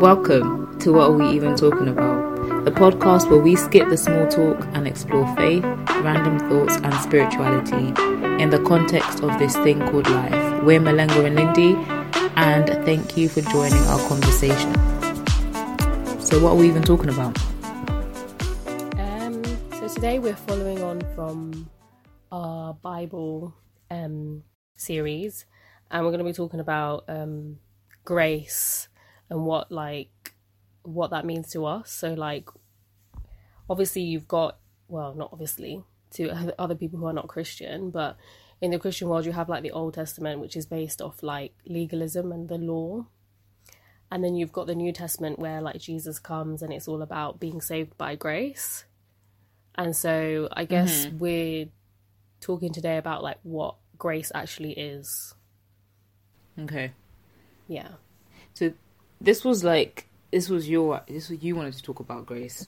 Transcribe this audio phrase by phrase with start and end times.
[0.00, 2.64] Welcome to What Are We Even Talking About?
[2.64, 7.88] The podcast where we skip the small talk and explore faith, random thoughts, and spirituality
[8.40, 10.62] in the context of this thing called life.
[10.62, 11.74] We're Malenga and Lindy,
[12.36, 14.72] and thank you for joining our conversation.
[16.20, 17.36] So, what are we even talking about?
[19.00, 19.42] Um,
[19.72, 21.68] so today we're following on from
[22.30, 23.52] our Bible
[23.90, 24.44] um,
[24.76, 25.44] series,
[25.90, 27.58] and we're going to be talking about um,
[28.04, 28.88] grace
[29.30, 30.34] and what like
[30.82, 31.90] what that means to us.
[31.90, 32.48] So like,
[33.68, 34.58] obviously you've got
[34.88, 38.16] well, not obviously to other people who are not Christian, but
[38.60, 41.54] in the Christian world you have like the Old Testament, which is based off like
[41.66, 43.06] legalism and the law.
[44.10, 47.40] And then you've got the New Testament where like Jesus comes and it's all about
[47.40, 48.84] being saved by grace.
[49.74, 51.18] And so I guess Mm-hmm.
[51.18, 51.66] we're
[52.40, 55.34] talking today about like what grace actually is.
[56.58, 56.92] Okay.
[57.68, 57.88] Yeah.
[58.54, 58.72] So,
[59.20, 62.66] this was like, this was your, this was, you wanted to talk about grace.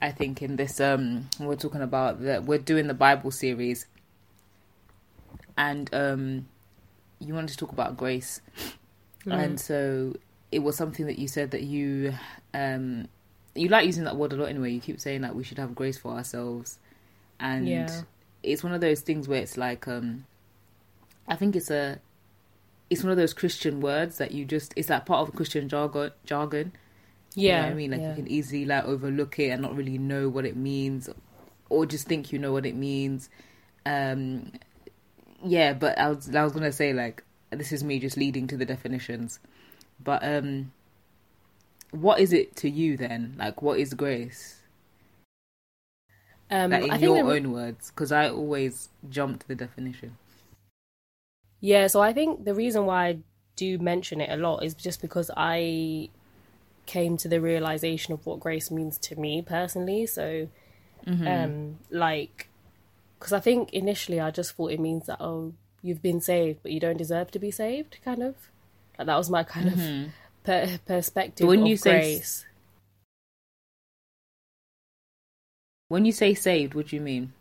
[0.00, 3.86] I think in this, um, we're talking about that we're doing the Bible series.
[5.56, 6.46] And, um,
[7.20, 8.40] you wanted to talk about grace.
[9.26, 10.14] and so
[10.52, 12.14] it was something that you said that you
[12.54, 13.06] um
[13.54, 15.74] you like using that word a lot anyway you keep saying that we should have
[15.74, 16.78] grace for ourselves
[17.38, 18.02] and Yeah.
[18.42, 20.24] it's one of those things where it's like um
[21.26, 21.98] i think it's a
[22.90, 26.10] it's one of those christian words that you just it's like part of christian jargon
[26.24, 26.72] jargon.
[27.34, 27.62] You know Yeah.
[27.64, 27.90] what i mean?
[27.90, 28.08] Like yeah.
[28.10, 31.08] you can easily like overlook it and not really know what it means
[31.68, 33.28] or just think you know what it means.
[33.84, 34.52] Um
[35.44, 38.56] yeah but i was i was gonna say like this is me just leading to
[38.56, 39.38] the definitions.
[40.02, 40.72] But um
[41.90, 43.34] what is it to you then?
[43.38, 44.56] Like what is grace?
[46.50, 47.90] Um, like in your the- own words?
[47.90, 50.16] Because i always jump to the definition
[51.60, 53.18] Yeah, so I think the reason why I
[53.56, 56.10] do mention it a lot is just because I
[56.86, 60.06] came to the realization of what grace means to me personally.
[60.06, 60.48] So,
[61.26, 62.48] um, like,
[63.18, 66.72] because I think initially I just thought it means that oh, you've been saved, but
[66.72, 68.36] you don't deserve to be saved, kind of.
[68.98, 69.80] Like that was my kind of
[70.44, 72.44] per- perspective But when you say s-
[75.88, 77.32] when you say saved what do you mean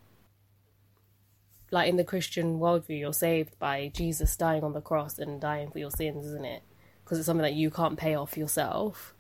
[1.78, 5.70] like in the Christian worldview, you're saved by Jesus dying on the cross and dying
[5.70, 6.64] for your sins, isn't it?
[7.04, 9.14] Because it's something that you can't pay off yourself,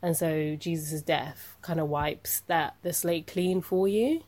[0.00, 4.22] and so Jesus' death kind of wipes that the slate clean for you.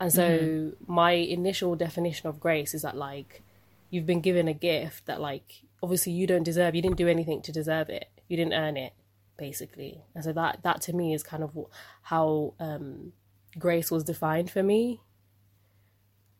[0.00, 3.42] And so my initial definition of grace is that like
[3.90, 6.74] you've been given a gift that like obviously you don't deserve.
[6.74, 8.08] You didn't do anything to deserve it.
[8.28, 8.94] You didn't earn it,
[9.36, 10.02] basically.
[10.14, 11.56] And so that that to me is kind of
[12.02, 13.12] how um,
[13.58, 15.00] grace was defined for me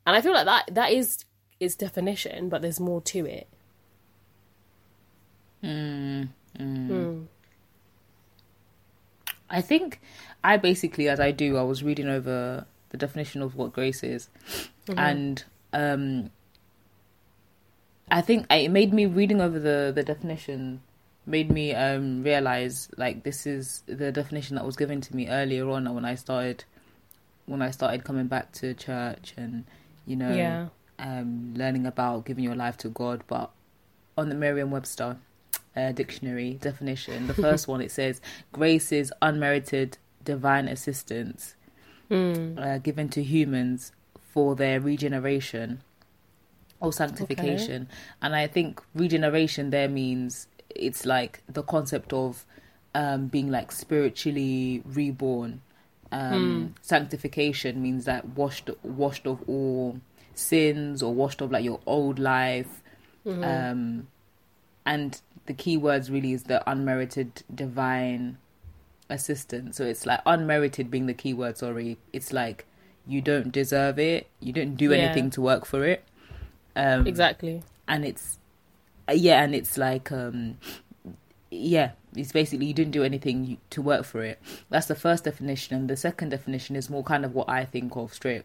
[0.06, 1.24] and I feel like that that is
[1.60, 3.48] its definition, but there's more to it.
[9.48, 10.00] I think
[10.42, 14.28] I basically, as I do, I was reading over the definition of what grace is,
[14.98, 16.30] and um,
[18.10, 20.82] I think it made me reading over the the definition
[21.24, 25.68] made me um realize like this is the definition that was given to me earlier
[25.70, 26.64] on when I started
[27.46, 29.64] when I started coming back to church and
[30.06, 30.68] you know Yeah.
[30.98, 33.22] um learning about giving your life to God.
[33.26, 33.50] But
[34.16, 35.16] on the Merriam-Webster
[35.74, 38.20] uh, dictionary definition the first one it says
[38.52, 41.54] grace is unmerited divine assistance
[42.58, 43.92] uh, given to humans
[44.32, 45.80] for their regeneration
[46.80, 47.88] or sanctification.
[48.20, 52.44] And i think regeneration there means it's like the concept of
[52.94, 55.62] um being like spiritually reborn
[56.12, 59.98] um sanctification means that washed washed of all
[60.34, 62.82] sins or washed of like your old life.
[63.42, 64.08] Um
[64.86, 68.38] and the key words really is the unmerited divine
[69.08, 69.76] assistance.
[69.76, 71.98] So it's like unmerited being the key word sorry.
[72.12, 72.66] It's like
[73.06, 74.28] you don't deserve it.
[74.40, 74.98] You didn't do Yeah.
[74.98, 76.04] anything to work for it.
[76.76, 77.62] Um Exactly.
[77.88, 78.38] and it's
[79.10, 80.58] yeah and it's like um
[81.50, 84.38] yeah it's basically you didn't do anything to work for it
[84.70, 87.96] that's the first definition and the second definition is more kind of what i think
[87.96, 88.42] of straight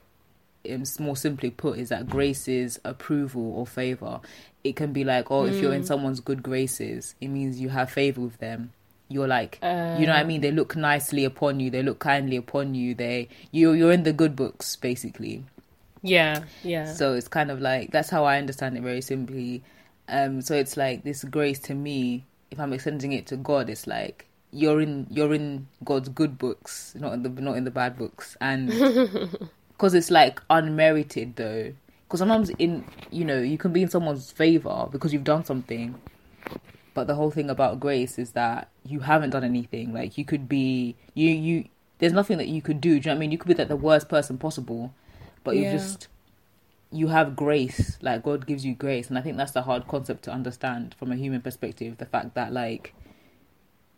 [0.71, 4.19] um, more simply put is that grace is approval or favor
[4.63, 7.89] it can be like oh if you're in someone's good graces it means you have
[7.91, 8.71] favor with them
[9.09, 12.35] you're like you know what i mean they look nicely upon you they look kindly
[12.35, 15.43] upon you they you you're in the good books basically
[16.01, 16.43] Yeah.
[16.63, 16.91] Yeah.
[16.93, 19.63] so it's kind of like that's how I understand it very simply.
[20.07, 22.23] Um, so it's like this grace to me.
[22.51, 26.93] If I'm extending it to God, it's like you're in you're in God's good books,
[26.97, 28.69] not in the not in the bad books, and
[29.69, 31.73] because it's like unmerited though.
[32.07, 35.95] Because sometimes in you know you can be in someone's favor because you've done something,
[36.93, 39.93] But the whole thing about grace is that you haven't done anything.
[39.93, 41.65] Like you could be you you.
[41.99, 42.91] There's nothing that you could do.
[42.91, 43.31] Do you know what I mean?
[43.31, 44.93] You could be like the worst person possible,
[45.43, 45.71] but you Yeah.
[45.73, 46.07] just
[46.91, 47.97] you have grace.
[48.01, 51.11] Like God gives you grace, and I think that's the hard concept to understand from
[51.11, 51.97] a human perspective.
[51.97, 52.93] The fact that like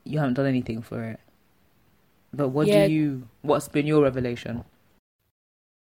[0.04, 1.20] you haven't done anything for it.
[2.34, 2.88] But what Yeah.
[2.88, 3.28] do you?
[3.42, 4.64] What's been your revelation?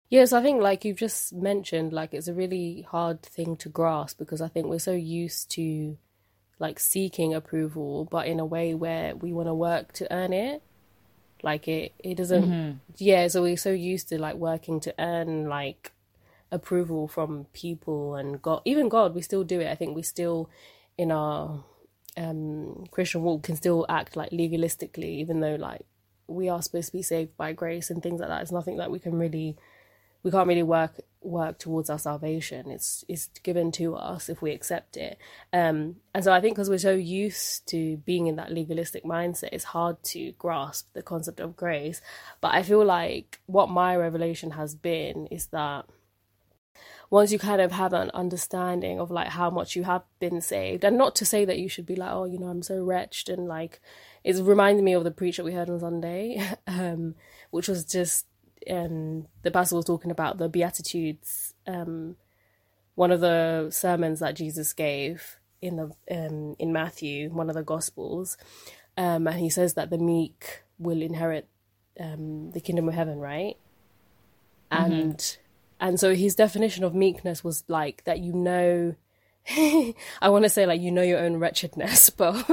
[0.10, 4.18] Yes, I think like you've just mentioned, like it's a really hard thing to grasp
[4.18, 5.98] because I think we're so used to
[6.60, 10.64] like seeking approval, but in a way where we want to work to earn it.
[11.44, 12.44] Like it, it doesn't.
[12.50, 12.78] Mm-hmm.
[12.98, 15.92] Yeah, so we're so used to like working to earn like
[16.52, 19.16] approval from people and God, even God.
[19.16, 19.68] We still do it.
[19.68, 20.50] I think we still
[20.98, 21.64] in our
[22.16, 25.86] um Christian walk can still act like legalistically, even though like
[26.28, 28.42] we are supposed to be saved by grace and things like that.
[28.42, 29.58] It's nothing that we can really
[30.24, 32.70] we can't really work work towards our salvation.
[32.72, 35.18] It's it's given to us if we accept it.
[35.54, 39.50] Um, and so I think because we're so used to being in that legalistic mindset,
[39.52, 42.02] it's hard to grasp the concept of grace.
[42.42, 45.86] But I feel like what my revelation has been is that
[47.10, 50.84] once you kind of have an understanding of like how much you have been saved,
[50.84, 53.30] and not to say that you should be like, oh, you know, I'm so wretched
[53.30, 53.80] and like
[54.24, 57.16] it's reminding me of the preacher that we heard on Sunday, um,
[57.52, 58.26] which was just
[58.70, 62.18] um, the pastor was talking about the Beatitudes, um,
[62.96, 67.64] one of the sermons that Jesus gave in the um, in Matthew, one of the
[67.64, 68.38] Gospels,
[68.98, 71.48] um, and he says that the meek will inherit
[72.00, 73.56] um, the kingdom of heaven, right?
[74.70, 75.38] And
[75.80, 78.96] and so his definition of meekness was like that you know.
[79.50, 82.46] I want to say like you know your own wretchedness, but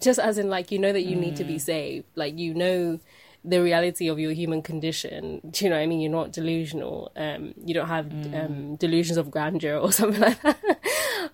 [0.00, 3.00] just as in like you know that you need to be saved, like you know
[3.44, 5.40] the reality of your human condition.
[5.50, 6.00] Do you know what I mean?
[6.00, 7.12] You're not delusional.
[7.14, 10.80] Um, you don't have um, delusions of grandeur or something like that.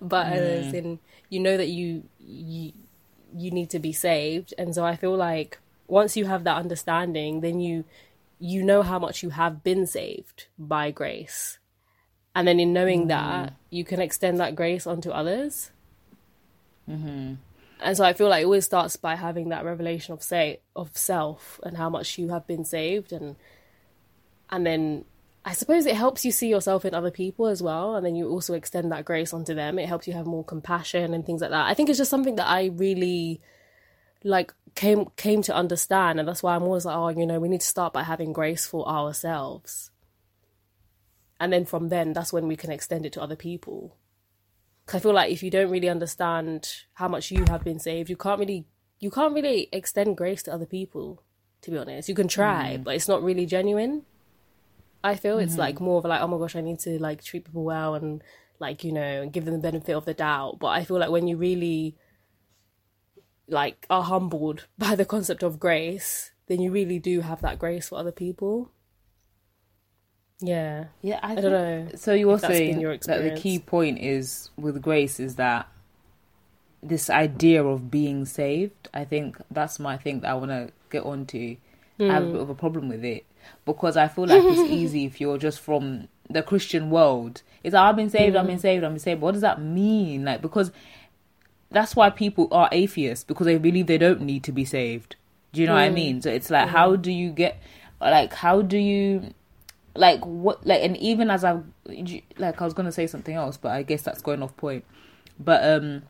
[0.01, 0.99] but as in,
[1.29, 2.73] you know that you you
[3.33, 7.41] you need to be saved, and so I feel like once you have that understanding,
[7.41, 7.85] then you
[8.41, 11.59] you know how much you have been saved by grace,
[12.33, 13.55] and then in knowing that, mm.
[13.69, 15.71] you can extend that grace onto others.
[16.89, 17.35] Mm-hmm.
[17.81, 20.95] And so I feel like it always starts by having that revelation of say of
[20.97, 23.35] self and how much you have been saved and
[24.49, 25.05] and then
[25.43, 28.29] I suppose it helps you see yourself in other people as well and then you
[28.29, 29.79] also extend that grace onto them.
[29.79, 31.65] It helps you have more compassion and things like that.
[31.67, 33.41] I think it's just something that I really
[34.23, 37.49] like came came to understand and that's why I'm always like, oh, you know, we
[37.49, 39.91] need to start by having grace for ourselves.
[41.39, 43.97] And then from then that's when we can extend it to other people
[44.85, 48.09] cuz I feel like if you don't really understand how much you have been saved,
[48.09, 48.65] you can't really
[48.99, 51.23] you can't really extend grace to other people.
[51.63, 52.83] To be honest, you can try, mm.
[52.83, 54.03] but it's not really genuine.
[55.03, 55.61] I feel it's mm-hmm.
[55.61, 58.23] like more of like, oh my gosh, I need to like treat people well and
[58.59, 60.59] like you know give them the benefit of the doubt.
[60.59, 61.95] But I feel like when you really
[63.51, 67.89] like are humbled by the concept of grace, then you really do have that grace
[67.89, 68.71] for other people.
[70.41, 71.87] Yeah, Yeah, I, I don't know.
[71.95, 75.67] So you're if that's saying your that the key point is with grace is that
[76.83, 78.89] this idea of being saved.
[78.93, 81.57] I think that's my thing that I want to get onto.
[82.07, 82.33] I have a Hmm.
[82.33, 83.25] bit of a problem with it
[83.65, 87.43] because I feel like it's easy if you're just from the Christian world.
[87.63, 88.61] It's like, I've been saved, I've been Hmm.
[88.61, 89.21] saved, I've been saved.
[89.21, 90.25] What does that mean?
[90.25, 90.71] Like because
[91.71, 95.15] that's why people are atheists because they believe they don't need to be saved.
[95.53, 95.95] Do you know what I Hmm.
[95.95, 96.21] mean?
[96.21, 97.61] So it's like, how do you get,
[97.99, 99.33] like, how do you,
[99.95, 101.59] like, what, like, and even as I,
[102.37, 104.85] like, I was gonna say something else, but I guess that's going off point.
[105.39, 106.03] But um,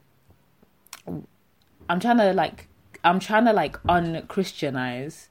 [1.90, 2.68] I'm trying to like,
[3.04, 5.28] I'm trying to like unchristianize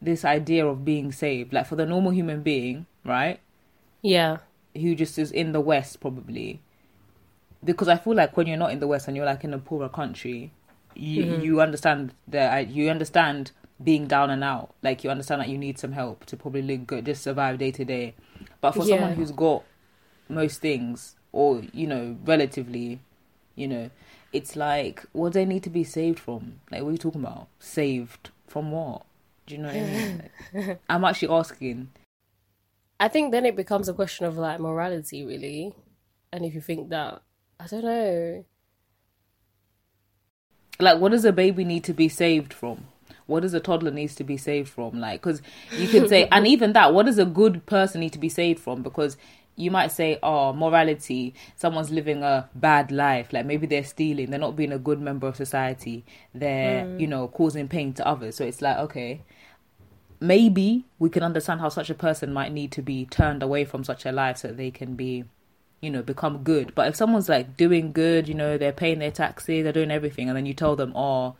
[0.00, 3.38] this idea of being saved, like for the normal human being, right?
[4.02, 4.38] yeah,
[4.74, 6.60] who just is in the West probably.
[7.64, 9.58] Because I feel like when you're not in the West and you're like in a
[9.58, 10.52] poorer country,
[10.94, 11.42] you mm-hmm.
[11.42, 13.52] you understand that you understand
[13.82, 14.74] being down and out.
[14.82, 18.14] Like you understand that you need some help to probably just survive day to day.
[18.60, 19.64] But for someone who's got
[20.28, 23.00] most things, or you know, relatively,
[23.54, 23.90] you know,
[24.32, 26.60] it's like what do they need to be saved from?
[26.70, 27.48] Like what are you talking about?
[27.58, 29.04] Saved from what?
[29.46, 30.22] Do you know what I mean?
[30.54, 31.90] Like, I'm actually asking.
[33.00, 35.74] I think then it becomes a question of like morality, really.
[36.32, 37.22] And if you think that,
[37.62, 38.44] I don't know.
[40.80, 42.86] like what does a baby need to be saved from?
[43.26, 44.98] What does a toddler needs to be saved from?
[44.98, 45.42] Like because
[45.78, 48.58] you can say and even that what does a good person need to be saved
[48.58, 48.82] from?
[48.82, 49.16] Because
[49.54, 53.32] you might say oh morality someone's living a bad life.
[53.32, 54.30] Like maybe they're stealing.
[54.30, 56.04] They're not being a good member of society.
[56.34, 56.98] They're hmm.
[56.98, 58.34] you know causing pain to others.
[58.34, 59.22] So it's like okay.
[60.18, 63.84] Maybe we can understand how such a person might need to be turned away from
[63.84, 65.24] such a life so that they can be
[65.82, 66.74] you know, become good.
[66.74, 70.28] But if someone's like doing good, you know, they're paying their taxes, they're doing everything,
[70.28, 71.36] and then you tell them, oh,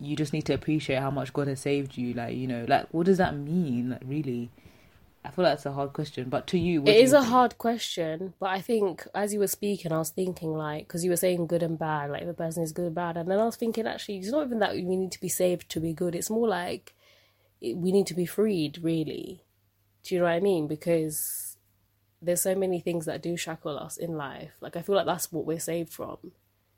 [0.00, 2.88] you just need to appreciate how much God has saved you, like, you know, like,
[2.90, 4.50] what does that mean, like, really?
[5.26, 7.30] I feel like it's a hard question, but to you, it is a think?
[7.30, 8.34] hard question.
[8.38, 11.46] But I think as you were speaking, I was thinking like because you were saying
[11.46, 13.86] good and bad, like the person is good and bad, and then I was thinking
[13.86, 16.14] actually it's not even that we need to be saved to be good.
[16.14, 16.94] It's more like
[17.62, 19.44] we need to be freed, really.
[20.02, 20.66] Do you know what I mean?
[20.66, 21.53] Because
[22.24, 24.52] there's so many things that do shackle us in life.
[24.60, 26.18] Like I feel like that's what we're saved from.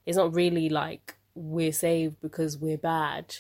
[0.05, 3.37] It's not really like we're saved because we're bad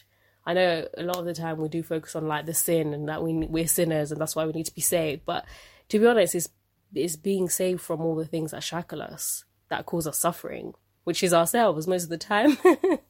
[0.46, 3.08] I know a lot of the time we do focus on like the sin and
[3.08, 5.22] that we we're sinners and that's why we need to be saved.
[5.26, 5.44] But
[5.88, 6.48] to be honest, it's
[6.94, 11.25] it's being saved from all the things that shackle us, that cause us suffering, which
[11.25, 12.56] is ourselves most of the time.
[12.62, 13.00] so mm.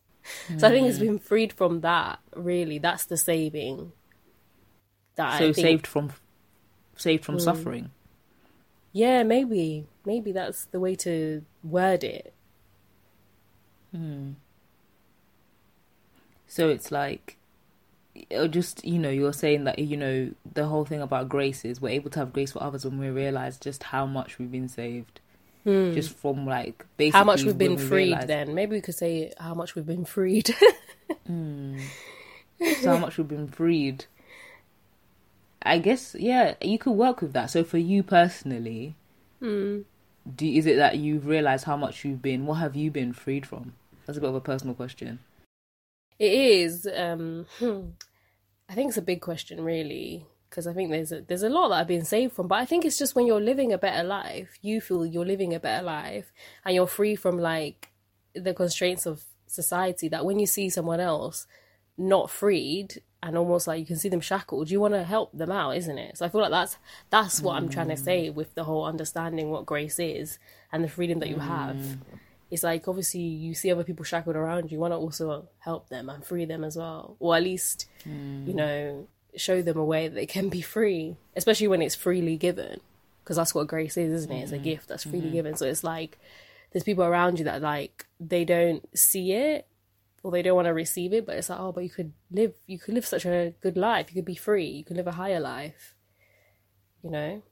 [0.63, 1.05] I think it's hmm.
[1.05, 2.21] been freed from that.
[2.35, 3.93] Really, that's the saving.
[5.17, 5.67] That so think...
[5.67, 6.13] saved from
[6.97, 7.43] saved from mm.
[7.43, 7.91] suffering.
[8.97, 12.33] Yeah, maybe maybe that's the way to word it.
[13.95, 14.31] Hmm.
[16.49, 17.37] So it's like,
[18.31, 21.79] or just you know, you're saying that you know the whole thing about grace is
[21.79, 24.71] we're able to have grace for others when we realize just how much we've been
[24.71, 25.21] saved,
[25.65, 25.93] hmm.
[25.93, 28.13] just from like basically how much we've been freed.
[28.13, 28.27] Realize...
[28.27, 30.57] Then maybe we could say how much we've been freed.
[31.29, 31.79] mm.
[32.81, 34.07] So how much we've been freed.
[35.67, 37.51] I guess yeah, you could work with that.
[37.51, 38.95] So for you personally,
[39.43, 39.85] mm.
[40.35, 42.47] do is it that you've realized how much you've been?
[42.47, 43.75] What have you been freed from?
[44.07, 45.19] That's a bit of a personal question.
[46.19, 46.89] It is.
[46.95, 47.47] Um,
[48.69, 51.69] I think it's a big question, really, because I think there's a, there's a lot
[51.69, 52.49] that I've been saved from.
[52.49, 55.55] But I think it's just when you're living a better life, you feel you're living
[55.55, 56.33] a better life,
[56.65, 57.91] and you're free from like
[58.35, 60.09] the constraints of society.
[60.09, 61.47] That when you see someone else
[61.99, 65.51] not freed and almost like you can see them shackled, you want to help them
[65.51, 66.19] out, isn't it?
[66.19, 66.77] So I feel like that's
[67.11, 67.59] that's what mm.
[67.59, 70.39] I'm trying to say with the whole understanding what grace is
[70.73, 71.77] and the freedom that you have.
[71.77, 71.99] Mm
[72.51, 75.89] it's like obviously you see other people shackled around you, you want to also help
[75.89, 78.47] them and free them as well, or at least mm.
[78.47, 82.37] you know show them a way that they can be free, especially when it's freely
[82.37, 82.81] given,
[83.23, 84.43] because that's what grace is, isn't it?
[84.43, 84.65] It's a mm-hmm.
[84.65, 85.33] gift that's freely mm-hmm.
[85.33, 85.57] given.
[85.57, 86.19] So it's like
[86.73, 89.67] there's people around you that like they don't see it
[90.27, 92.53] or they don't want to receive it, but it's like oh, but you could live,
[92.67, 95.13] you could live such a good life, you could be free, you could live a
[95.13, 95.95] higher life,
[97.01, 97.43] you know.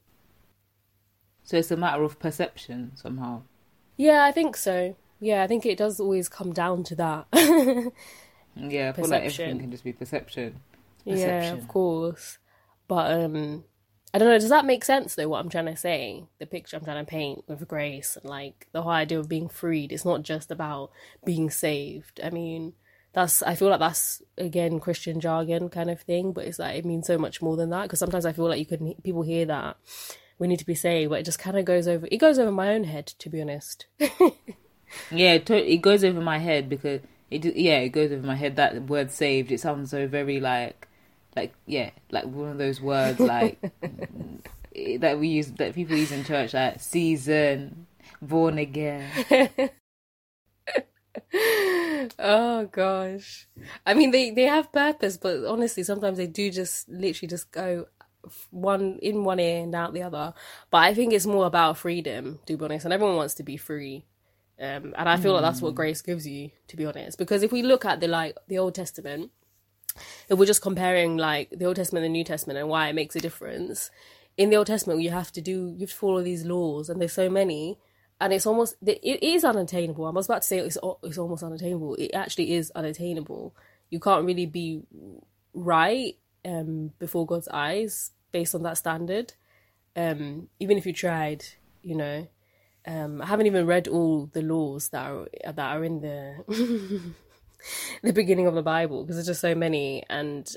[1.45, 3.43] So it's a matter of perception somehow.
[3.95, 4.97] Yeah, I think so.
[5.21, 7.27] Yeah, I think it does always come down to that.
[8.57, 10.59] yeah, I feel like everything can just be perception.
[11.05, 11.29] perception.
[11.29, 12.39] Yeah, of course.
[12.89, 13.63] But um
[14.15, 16.23] I don't know, does that make sense though what I'm trying to say?
[16.39, 19.49] The picture I'm trying to paint with grace and like the whole idea of being
[19.49, 19.91] freed.
[19.91, 20.91] It's not just about
[21.25, 22.21] being saved.
[22.23, 22.75] I mean,
[23.11, 26.85] that's I feel like that's again Christian jargon kind of thing, but it's like it
[26.85, 29.45] means so much more than that because sometimes I feel like you could people hear
[29.47, 29.75] that
[30.39, 32.07] we need to be saved, but it just kind of goes over.
[32.09, 33.85] It goes over my own head, to be honest.
[35.11, 37.43] yeah, it, it goes over my head because it.
[37.43, 38.55] Yeah, it goes over my head.
[38.55, 40.84] That word "saved" it sounds so very like,
[41.35, 43.59] like yeah, like one of those words like
[44.99, 47.87] that we use that people use in church, like season,
[48.21, 49.09] born again.
[52.19, 53.47] oh gosh
[53.85, 57.85] i mean they they have purpose but honestly sometimes they do just literally just go
[58.51, 60.33] one in one ear and out the other.
[60.71, 63.57] But I think it's more about freedom, to be honest, and everyone wants to be
[63.57, 64.05] free.
[64.59, 65.35] Um, and I feel mm.
[65.35, 65.75] like that's what hmm.
[65.75, 67.17] grace gives you, to be honest.
[67.17, 69.31] Because if we look at the like the Old Testament,
[70.29, 72.95] if we're just comparing like the Old Testament and the New Testament and why it
[72.95, 73.91] makes a difference,
[74.37, 76.99] in the Old Testament you have to do you have to follow these laws, and
[76.99, 77.77] there's so many,
[78.19, 80.05] and it's almost it is unattainable.
[80.05, 81.95] I was about to say it's it's almost unattainable.
[81.95, 83.55] It actually is unattainable.
[83.89, 84.81] You can't really be
[85.53, 89.33] right um, before God's eyes based on that standard.
[89.95, 91.45] Um, even if you tried,
[91.81, 92.27] you know,
[92.85, 97.13] um, I haven't even read all the laws that are that are in the
[98.03, 100.03] the beginning of the Bible because there's just so many.
[100.09, 100.49] And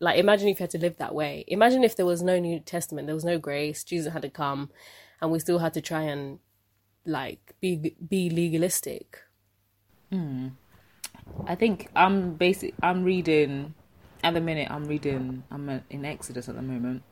[0.00, 1.44] like, imagine if you had to live that way.
[1.48, 4.70] Imagine if there was no New Testament, there was no grace, Jesus had to come,
[5.20, 6.38] and we still had to try and
[7.04, 9.18] like be be legalistic.
[10.10, 10.48] Hmm.
[11.46, 12.74] I think I'm basic.
[12.82, 13.74] I'm reading
[14.22, 14.70] at the minute.
[14.70, 15.42] I'm reading.
[15.50, 17.02] I'm in Exodus at the moment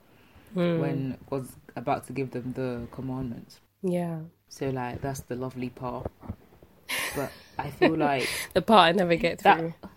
[0.54, 0.80] mm.
[0.80, 3.60] when God's about to give them the commandments.
[3.82, 4.20] Yeah.
[4.48, 6.10] So like that's the lovely part.
[7.16, 9.74] But I feel like the part I never get through.
[9.80, 9.90] That,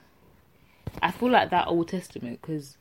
[1.01, 2.77] I feel like that Old Testament because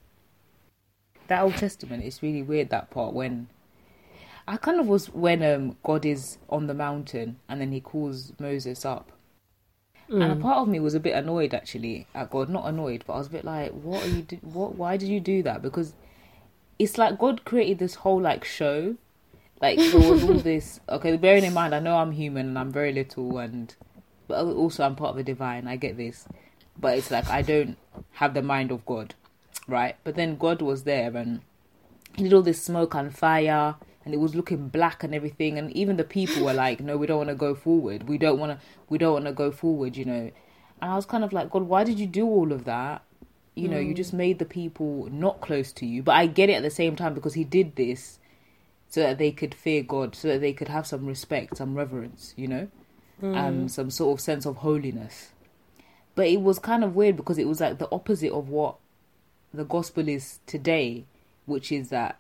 [1.29, 2.71] that Old Testament is really weird.
[2.71, 3.49] That part when
[4.49, 8.33] I kind of was when um, God is on the mountain and then He calls
[8.39, 9.13] Moses up,
[10.11, 10.23] mm.
[10.23, 12.49] and a part of me was a bit annoyed actually at God.
[12.49, 14.23] Not annoyed, but I was a bit like, "What are you?
[14.23, 14.75] Do- what?
[14.77, 15.95] Why did you do that?" Because
[16.79, 18.97] it's like God created this whole like show,
[19.61, 20.81] Like there was all this.
[20.89, 23.75] Okay, bearing in mind, I know I'm human and I'm very little, and
[24.29, 25.67] but also I'm part of the divine.
[25.67, 26.27] I get this,
[26.79, 27.77] but it's like I don't
[28.13, 29.15] have the mind of God,
[29.67, 29.97] right?
[30.05, 31.41] But then God was there and
[32.17, 35.71] he did all this smoke and fire, and it was looking black and everything, and
[35.73, 38.09] even the people were like, "No, we don't want to go forward.
[38.09, 38.67] We don't want to.
[38.89, 40.31] We don't want to go forward." You know,
[40.81, 43.03] and I was kind of like, God, why did you do all of that?
[43.55, 43.89] You know, mm.
[43.89, 46.03] you just made the people not close to you.
[46.03, 48.19] But I get it at the same time because he did this
[48.89, 52.35] so that they could fear God, so that they could have some respect, some reverence,
[52.37, 52.69] you know,
[53.23, 53.37] mm.
[53.37, 55.31] um, some sort of sense of holiness.
[56.15, 58.77] But it was kind of weird because it was like the opposite of what
[59.53, 61.05] the gospel is today,
[61.45, 62.19] which is that,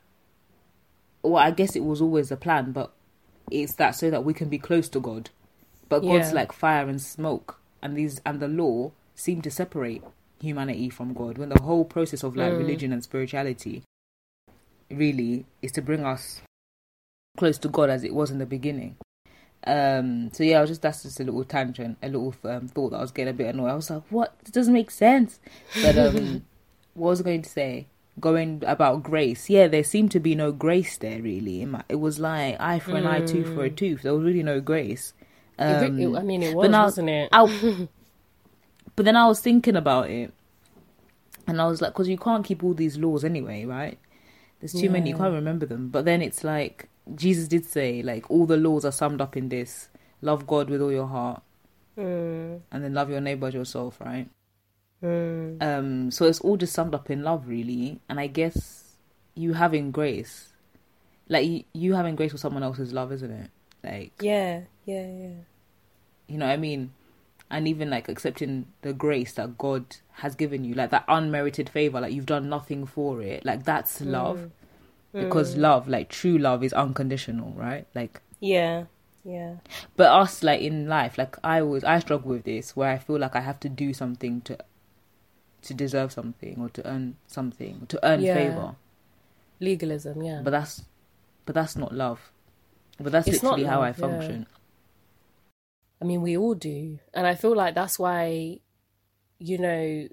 [1.22, 2.92] well, I guess it was always the plan, but
[3.50, 5.30] it's that so that we can be close to God.
[5.88, 6.34] But God's yeah.
[6.34, 10.02] like fire and smoke, and these and the law seem to separate
[10.40, 11.38] humanity from God.
[11.38, 12.58] When the whole process of like mm.
[12.58, 13.82] religion and spirituality
[14.90, 16.42] really is to bring us
[17.36, 18.96] close to God as it was in the beginning.
[19.66, 22.90] Um, so yeah, I was just that's just a little tangent, a little um, thought
[22.90, 23.70] that I was getting a bit annoyed.
[23.70, 24.34] I was like, "What?
[24.46, 25.40] It doesn't make sense."
[25.82, 26.44] But um,
[26.94, 27.86] what was I going to say?
[28.18, 31.68] Going about grace, yeah, there seemed to be no grace there really.
[31.88, 33.10] It was like eye for an mm.
[33.10, 33.76] eye, tooth for a mm.
[33.76, 34.02] tooth.
[34.02, 35.12] There was really no grace.
[35.58, 37.28] Um, it, it, I mean, it was, wasn't it?
[37.30, 37.88] I,
[38.96, 40.32] but then I was thinking about it,
[41.46, 43.98] and I was like, because you can't keep all these laws anyway, right?
[44.60, 44.90] There's too yeah.
[44.90, 45.88] many, you can't remember them.
[45.88, 49.48] But then it's like Jesus did say, like, all the laws are summed up in
[49.48, 49.88] this
[50.22, 51.42] love God with all your heart,
[51.96, 52.60] mm.
[52.70, 54.28] and then love your neighbor as yourself, right?
[55.02, 55.62] Mm.
[55.62, 58.00] Um, so it's all just summed up in love, really.
[58.08, 58.94] And I guess
[59.34, 60.52] you having grace,
[61.28, 63.50] like, you, you having grace for someone else's love, isn't it?
[63.84, 65.34] Like, yeah, yeah, yeah.
[66.26, 66.92] You know what I mean?
[67.48, 69.84] And even like accepting the grace that God
[70.14, 74.00] has given you, like that unmerited favor, like you've done nothing for it, like that's
[74.00, 74.50] love.
[75.24, 75.60] Because mm.
[75.60, 77.86] love like true love is unconditional right?
[77.94, 78.84] Like yeah
[79.24, 79.54] yeah.
[79.96, 83.18] but us like in life like i always i struggle with this where i feel
[83.18, 84.56] like i have to do something to
[85.66, 88.34] to deserve something or to earn something to earn yeah.
[88.34, 88.74] favor.
[89.60, 90.40] Legalism yeah.
[90.42, 90.84] But that's
[91.44, 92.32] but that's not love.
[92.98, 94.46] But that's it's literally how i function.
[94.48, 96.02] Yeah.
[96.02, 96.98] i mean we all do.
[97.12, 98.60] And i feel like that's why
[99.38, 100.08] you know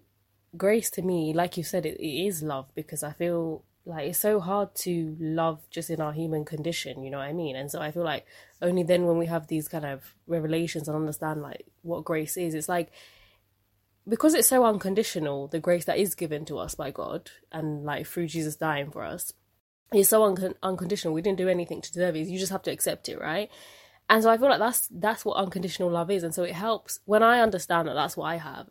[0.58, 4.20] grace to me like you said it, it is love because i feel like it's
[4.20, 7.56] so hard to love just in our human condition you know what i mean?
[7.56, 8.26] And so i feel like
[8.62, 12.54] only then when we have these kind of revelations and understand like what grace is
[12.54, 12.92] it's like
[14.08, 18.06] because it's so unconditional the grace that is given to us by god and like
[18.08, 19.34] through jesus dying for us
[19.94, 21.14] is so un- unconditional.
[21.14, 22.28] We didn't do anything to deserve it.
[22.28, 23.50] You just have to accept it right?
[24.10, 26.24] And so i feel like that's that's what unconditional love is.
[26.24, 27.00] And so it helps.
[27.06, 28.70] When i understand that that's what i have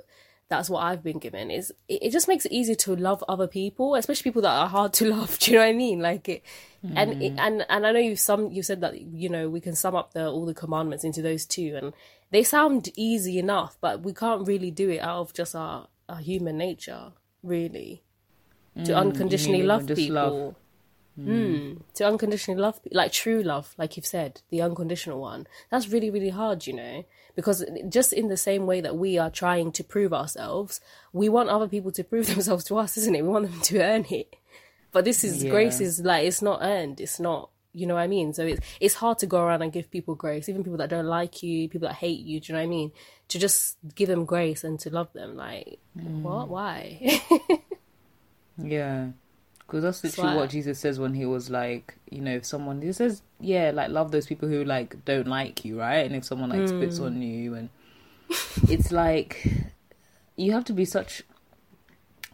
[0.53, 3.47] that's what I've been given is it, it, just makes it easy to love other
[3.47, 5.39] people, especially people that are hard to love.
[5.39, 6.01] Do you know what I mean?
[6.01, 6.43] Like it,
[6.85, 6.93] mm.
[6.95, 9.75] and it, and and I know you some you said that you know we can
[9.75, 11.95] sum up the all the commandments into those two, and
[12.31, 16.19] they sound easy enough, but we can't really do it out of just our, our
[16.19, 17.13] human nature,
[17.43, 18.03] really.
[18.77, 20.15] Mm, to unconditionally love people.
[20.15, 20.55] Love.
[21.19, 21.83] Mm.
[21.95, 25.47] To unconditionally love, like true love, like you've said, the unconditional one.
[25.71, 29.31] That's really, really hard, you know because just in the same way that we are
[29.31, 30.81] trying to prove ourselves,
[31.13, 33.23] we want other people to prove themselves to us, isn't it?
[33.23, 34.37] We want them to earn it.
[34.91, 35.51] But this is yeah.
[35.51, 37.01] grace is like it's not earned.
[37.01, 38.35] It's not you know what I mean?
[38.35, 41.07] So it's it's hard to go around and give people grace, even people that don't
[41.07, 42.93] like you, people that hate you, do you know what I mean?
[43.29, 45.37] To just give them grace and to love them.
[45.37, 46.21] Like mm.
[46.21, 46.49] what?
[46.49, 47.23] Why?
[48.59, 49.09] yeah.
[49.73, 52.93] Because that's literally what Jesus says when he was like, you know, if someone he
[52.93, 56.05] says, yeah, like love those people who like don't like you, right?
[56.05, 56.69] And if someone like mm.
[56.69, 57.71] spits on you, and
[58.69, 59.49] it's like
[60.37, 61.23] you have to be such.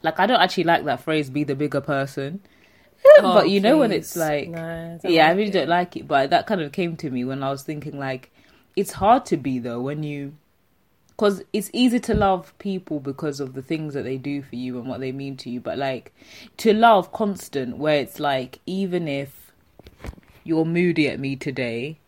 [0.02, 2.40] Like I don't actually like that phrase, "be the bigger person,"
[3.06, 3.62] oh, but you please.
[3.62, 5.52] know when it's like, no, I yeah, like I really it.
[5.52, 6.08] don't like it.
[6.08, 8.32] But that kind of came to me when I was thinking like,
[8.74, 10.34] it's hard to be though when you
[11.18, 14.78] because it's easy to love people because of the things that they do for you
[14.78, 16.14] and what they mean to you but like
[16.56, 19.52] to love constant where it's like even if
[20.44, 21.98] you're moody at me today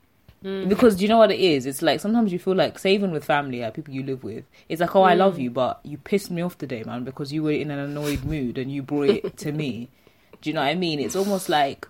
[0.45, 0.69] mm.
[0.69, 3.25] because you know what it is it's like sometimes you feel like say even with
[3.25, 5.09] family like people you live with it's like oh mm.
[5.09, 5.43] i love mm.
[5.43, 8.59] you but you pissed me off today man because you were in an annoyed mood
[8.59, 9.89] and you brought it to me
[10.41, 11.89] do you know what i mean it's almost like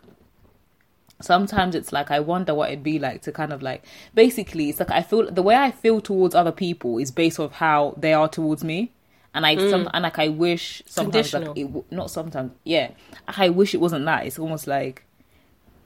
[1.20, 4.80] sometimes it's like I wonder what it'd be like to kind of like basically it's
[4.80, 8.12] like I feel the way I feel towards other people is based off how they
[8.12, 8.92] are towards me.
[9.32, 9.70] And I mm.
[9.70, 12.90] some and like I wish sometimes like it, not sometimes yeah.
[13.28, 14.26] I wish it wasn't that.
[14.26, 15.04] It's almost like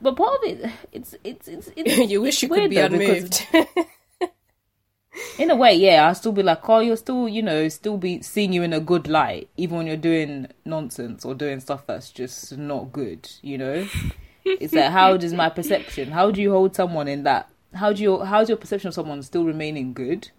[0.01, 3.45] but part of it it's it's it's, it's you wish you could be unmoved.
[5.39, 8.21] In a way yeah I'll still be like oh you're still you know still be
[8.21, 12.11] seeing you in a good light even when you're doing nonsense or doing stuff that's
[12.11, 13.87] just not good you know
[14.45, 16.11] it's like how does my perception?
[16.11, 17.49] How do you hold someone in that?
[17.73, 18.23] How do you?
[18.23, 20.29] How's your perception of someone still remaining good?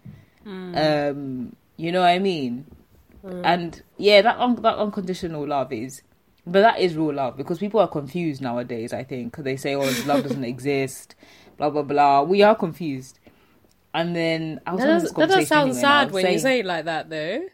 [0.77, 2.65] Um, you know what I mean?
[3.43, 6.01] And yeah, that un- that unconditional love is,
[6.45, 8.93] but that is real love because people are confused nowadays.
[8.93, 11.15] I think 'cause they say, "Oh, love doesn't exist,"
[11.57, 12.21] blah blah blah.
[12.23, 13.19] We are confused.
[13.93, 16.65] And then I was That does, that does sound anyway, sad when you say it
[16.65, 17.45] like that, though.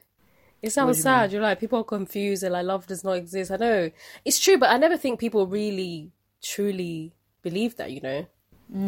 [0.61, 1.31] It sounds you sad.
[1.31, 3.49] You're like people are confused and like love does not exist.
[3.51, 3.91] I know
[4.25, 6.11] it's true, but I never think people really
[6.43, 7.91] truly believe that.
[7.91, 8.25] You know,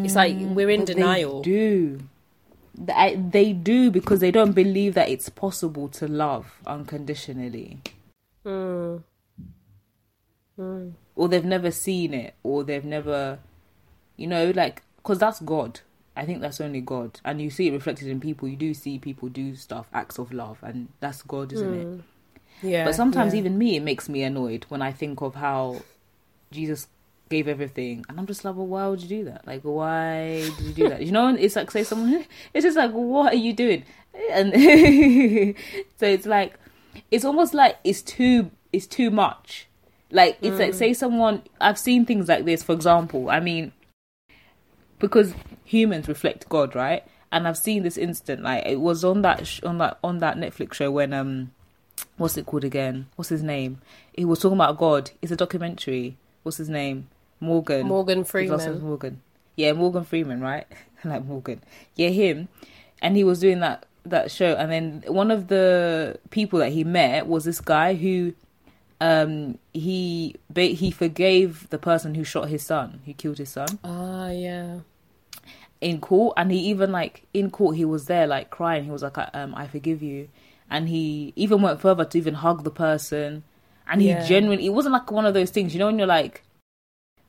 [0.04, 1.42] it's like mm, we're in denial.
[1.42, 2.00] They do.
[2.78, 7.82] They, they do because they don't believe that it's possible to love unconditionally.
[8.46, 9.02] Mm.
[11.16, 13.40] Or they've never seen it, or they've never,
[14.18, 15.80] you know, like, because that's God.
[16.18, 17.20] I think that's only God.
[17.26, 18.48] And you see it reflected in people.
[18.48, 21.84] You do see people do stuff, acts of love, and that's God, isn't it?
[21.84, 22.00] Hmm.
[22.62, 23.40] Yeah, But sometimes yeah.
[23.40, 25.82] even me, it makes me annoyed when I think of how
[26.52, 26.88] Jesus
[27.30, 29.46] gave everything, and I'm just like, well, why would you do that?
[29.48, 31.02] Like, why did you do that?
[31.02, 33.84] You know, it's like say someone, it's just like, what are you doing?
[34.32, 34.54] And
[35.98, 36.54] so it's like,
[37.12, 39.68] it's almost like it's too, it's too much.
[40.12, 42.64] Like it's like say someone, I've seen things like this.
[42.64, 43.74] For example, I mean,
[45.00, 45.34] because
[45.66, 47.04] humans reflect God, right?
[47.32, 50.38] And I've seen this instant, like it was on that sh- on that on that
[50.38, 51.52] Netflix show when um
[52.18, 53.08] what's it called again?
[53.16, 53.82] What's his name?
[54.14, 55.12] He was talking about God.
[55.22, 56.18] It's a documentary.
[56.44, 57.10] What's his name?
[57.46, 57.88] Morgan.
[57.88, 58.82] Morgan Freeman.
[58.82, 59.22] Morgan.
[59.56, 60.66] Yeah, Morgan Freeman, right?
[61.06, 61.62] like Morgan.
[61.96, 62.48] Yeah, him.
[63.02, 66.84] And he was doing that that show, and then one of the people that he
[66.84, 68.34] met was this guy who,
[69.02, 74.30] um, he he forgave the person who shot his son, who killed his son Ah,
[74.30, 74.80] yeah.
[75.82, 79.04] in court and he even like in court he was there like crying he was
[79.04, 80.30] like I- um i forgive you
[80.70, 83.44] and he even went further to even hug the person
[83.88, 84.24] and he Yeah.
[84.26, 86.44] genuinely it wasn't like one of those things you know when you're like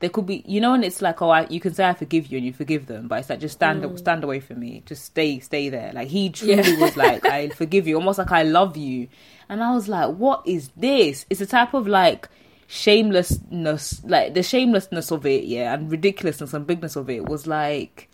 [0.00, 2.26] there could be you know and it's like oh I, you can say i forgive
[2.26, 4.82] you and you forgive them but it's like just stand stand away from me.
[4.85, 5.90] Just stay stay there.
[5.94, 6.66] Like he truly Mm.
[6.78, 6.85] Yeah.
[6.85, 7.96] was like i forgive you.
[7.96, 9.09] Almost like i love you.
[9.48, 11.24] And i was like what is this?
[11.30, 12.28] It's a type of like
[12.68, 18.09] shamelessness like the shamelessness of it yeah and ridiculousness and bigness of it was like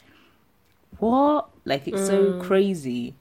[0.99, 1.49] what?
[1.65, 2.39] Like it's so Mm.
[2.39, 3.15] crazy.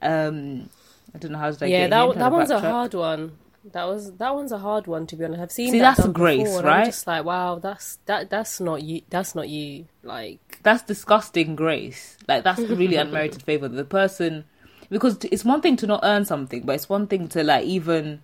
[0.00, 0.70] Um
[1.14, 3.32] i don't know how to like yeah, that that one's a hard one.
[3.72, 5.42] That was that one's a hard one to be honest.
[5.42, 6.80] I've seen See, that that's grace, before, right?
[6.80, 9.02] I'm just like, wow, that's that that's not you.
[9.10, 9.86] That's not you.
[10.02, 14.44] Like, that's disgusting grace like that's really unmerited favor the person
[14.90, 18.20] because it's one thing to not earn something but it's one thing to like even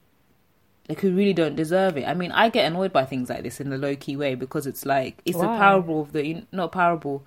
[0.88, 3.60] like who really don't deserve it i mean i get annoyed by things like this
[3.60, 7.24] in a low-key way because it's like it's a parable of the not parable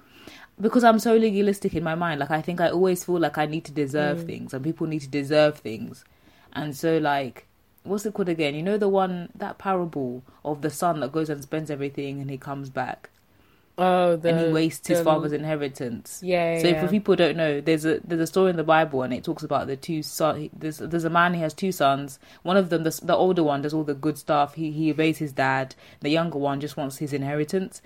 [0.59, 3.45] because i'm so legalistic in my mind like i think i always feel like i
[3.45, 4.25] need to deserve Mm.
[4.25, 6.03] things and people need to deserve things
[6.51, 7.47] and so like
[7.85, 11.29] what's it called again you know the one that parable of the son that goes
[11.29, 13.09] and spends everything and he comes back
[13.77, 16.21] oh, the and he wastes his the- father's inheritance.
[16.23, 16.81] Yeah, So yeah.
[16.81, 19.43] for people don't know, there's a there's a story in the Bible and it talks
[19.43, 20.49] about the two son.
[20.57, 22.19] There's there's a man he has two sons.
[22.43, 24.55] One of them, the, the older one, does all the good stuff.
[24.55, 25.75] He he obeys his dad.
[25.99, 27.81] The younger one just wants his inheritance,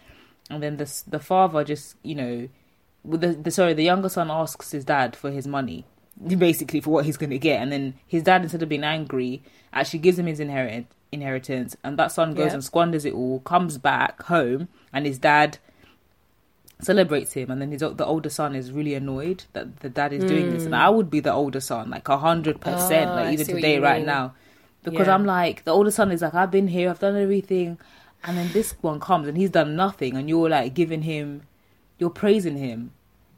[0.49, 2.49] and then the the father just you know,
[3.03, 5.85] the, the sorry the younger son asks his dad for his money,
[6.37, 9.41] basically for what he's going to get, and then his dad instead of being angry
[9.73, 12.53] actually gives him his inherit inheritance, and that son goes Yeah.
[12.55, 15.57] and squanders it all, comes back home, and his dad
[16.81, 17.51] celebrates him.
[17.51, 20.65] And then his the older son is really annoyed that the dad is doing this.
[20.65, 23.79] And i would be the older son like a hundred percent Ah, like even today
[23.79, 24.33] right now.
[24.83, 25.15] Because Yeah.
[25.15, 27.77] i'm like the older son is like i've been here i've done everything.
[28.23, 30.15] And then this one comes and he's done nothing.
[30.15, 31.43] And you're like giving him
[31.97, 32.91] you're praising him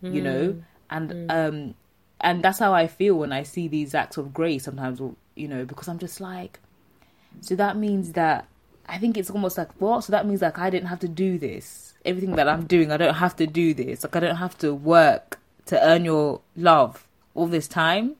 [0.03, 0.43] you know?
[0.49, 0.63] Mm.
[0.89, 1.75] and um
[2.21, 5.01] and that's how i feel when i see these acts of grace sometimes
[5.35, 6.59] you know because i'm just like
[7.39, 8.47] so that means that
[8.87, 10.03] I think it's almost like what?
[10.03, 11.93] So that means like I didn't have to do this.
[12.03, 14.03] Everything that I'm doing, I don't have to do this.
[14.03, 18.15] Like I don't have to work to earn your love all this time.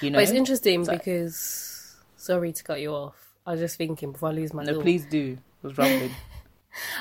[0.00, 0.16] You know.
[0.16, 3.34] But it's interesting So- because sorry to cut you off.
[3.46, 4.82] I was just thinking before I lose my no, thought.
[4.82, 5.36] please do.
[5.62, 6.12] I was rambling.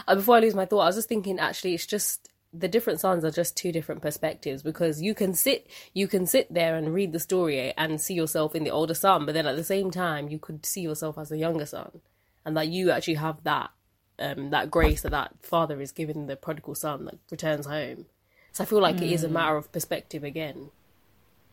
[0.08, 1.40] Before I lose my thought, I was just thinking.
[1.40, 5.68] Actually, it's just the different sons are just two different perspectives because you can sit,
[5.94, 9.26] you can sit there and read the story and see yourself in the older son,
[9.26, 12.02] but then at the same time, you could see yourself as the younger son,
[12.46, 13.72] and that you actually have that,
[14.20, 18.06] um, that grace that that father is giving the prodigal son that returns home.
[18.52, 20.70] So I feel like it is a matter of perspective again.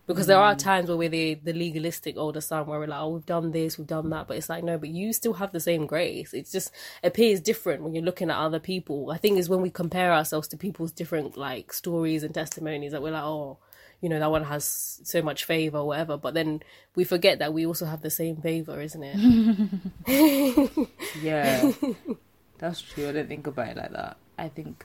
[0.07, 0.59] Because there are mm.
[0.59, 3.79] times where we're the, the legalistic older son where we're like, oh, we've done this,
[3.79, 4.27] we've done that.
[4.27, 6.35] But it's like, no, but you still have the same grace.
[6.35, 6.73] It just
[7.05, 9.13] appears different when you're looking at other people.
[9.13, 13.03] I think is when we compare ourselves to people's different like stories and testimonies that
[13.03, 13.59] we're like, oh,
[14.01, 16.17] you know, that one has so much favor or whatever.
[16.17, 16.63] But then
[16.97, 20.71] we forget that we also have the same favor, isn't it?
[21.23, 21.71] Yeah.
[22.59, 23.09] that's true.
[23.09, 24.17] I didn't think about it like that.
[24.37, 24.85] I think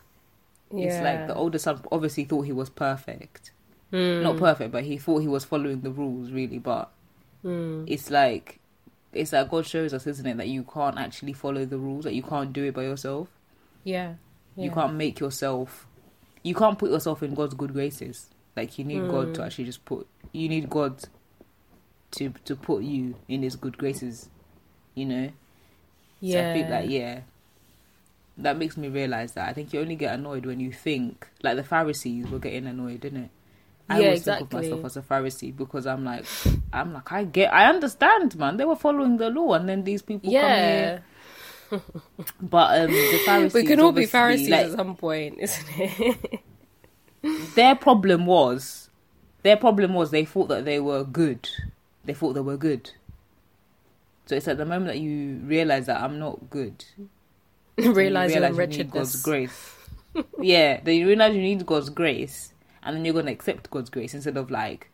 [0.72, 0.86] Yeah.
[0.86, 3.52] it's like the older son obviously thought he was perfect.
[3.94, 4.24] Mm.
[4.24, 6.60] Not perfect, but he thought he was following the rules really.
[6.60, 6.90] But
[7.44, 7.86] Mm.
[7.88, 8.60] it's like
[9.14, 12.14] it's like God shows us, isn't it, that you can't actually follow the rules, that
[12.14, 13.30] you can't do it by yourself.
[13.84, 14.16] Yeah.
[14.56, 15.88] You can't make yourself.
[16.44, 18.28] You can't put yourself in God's good graces.
[18.56, 19.46] Like you need God to Mm.
[19.46, 20.08] actually just put.
[20.34, 21.04] You need God
[22.12, 24.30] to to put you in His good graces.
[24.96, 25.30] You know.
[26.20, 26.34] Yeah.
[26.44, 27.22] So I think that yeah,
[28.40, 31.56] that makes me realize that I think you only get annoyed when you think like
[31.56, 33.30] the Pharisees were getting annoyed, didn't it?
[33.90, 36.26] I Yeah, always think of myself as a Pharisee because I'm like,
[36.74, 38.58] I'm like, I get, I understand, man.
[38.58, 40.60] They were following the law, and then these people come Yeah.
[40.60, 41.04] here.
[42.42, 46.40] But um, the Pharisees, We can all be Pharisees like, at some point, isn't it?
[47.56, 48.90] their problem was,
[49.44, 51.50] their problem was they thought that they were good.
[52.06, 52.92] They thought they were good.
[54.26, 56.84] So it's at the moment that you realize that I'm not good,
[57.78, 59.24] you Realize your need God's wretchedness.
[59.24, 59.76] grace.
[60.42, 62.54] yeah, then you realize you need God's grace,
[62.88, 64.90] and then you're gonna accept God's grace instead of like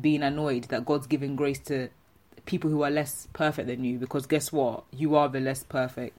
[0.00, 1.88] being annoyed that God's giving grace to
[2.44, 3.98] people who are less perfect than you.
[3.98, 6.16] Because guess what, you are the less perfect.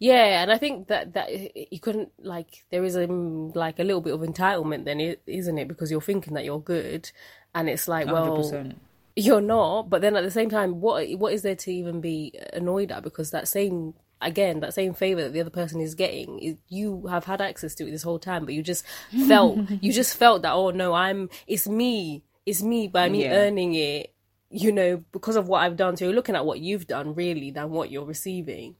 [0.00, 1.30] Yeah, and I think that that
[1.72, 5.58] you couldn't like there is a mm, like a little bit of entitlement then, isn't
[5.58, 5.68] it?
[5.68, 7.10] Because you're thinking that you're good,
[7.54, 8.74] and it's like, well, 100%.
[9.14, 9.88] you're not.
[9.88, 13.04] But then at the same time, what what is there to even be annoyed at?
[13.04, 13.94] Because that same
[14.26, 17.74] again, that same favor that the other person is getting, is, you have had access
[17.76, 18.84] to it this whole time, but you just
[19.28, 23.34] felt you just felt that oh no, I'm it's me, it's me by me Yeah.
[23.34, 24.10] earning it.
[24.50, 25.96] You know, because of what I've done.
[25.96, 28.76] So you're looking at what you've done really than what you're receiving.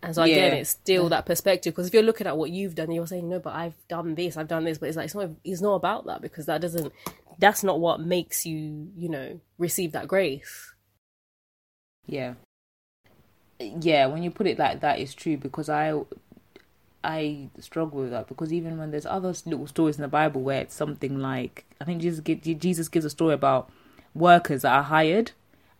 [0.00, 0.58] And so again, Yeah.
[0.58, 3.40] it's still that perspective because if you're looking at what you've done, you're saying no,
[3.40, 6.06] but I've done this, I've done this, but it's like it's not, it's not about
[6.06, 6.92] that because that doesn't,
[7.38, 10.72] that's not what makes you, you know, receive that grace.
[12.06, 12.34] Yeah.
[13.80, 15.94] Yeah, when you put it like that, it's true because I,
[17.04, 20.62] I struggle with that because even when there's other little stories in the Bible where
[20.62, 23.70] it's something like I think Jesus Jesus gives a story about
[24.14, 25.32] workers that are hired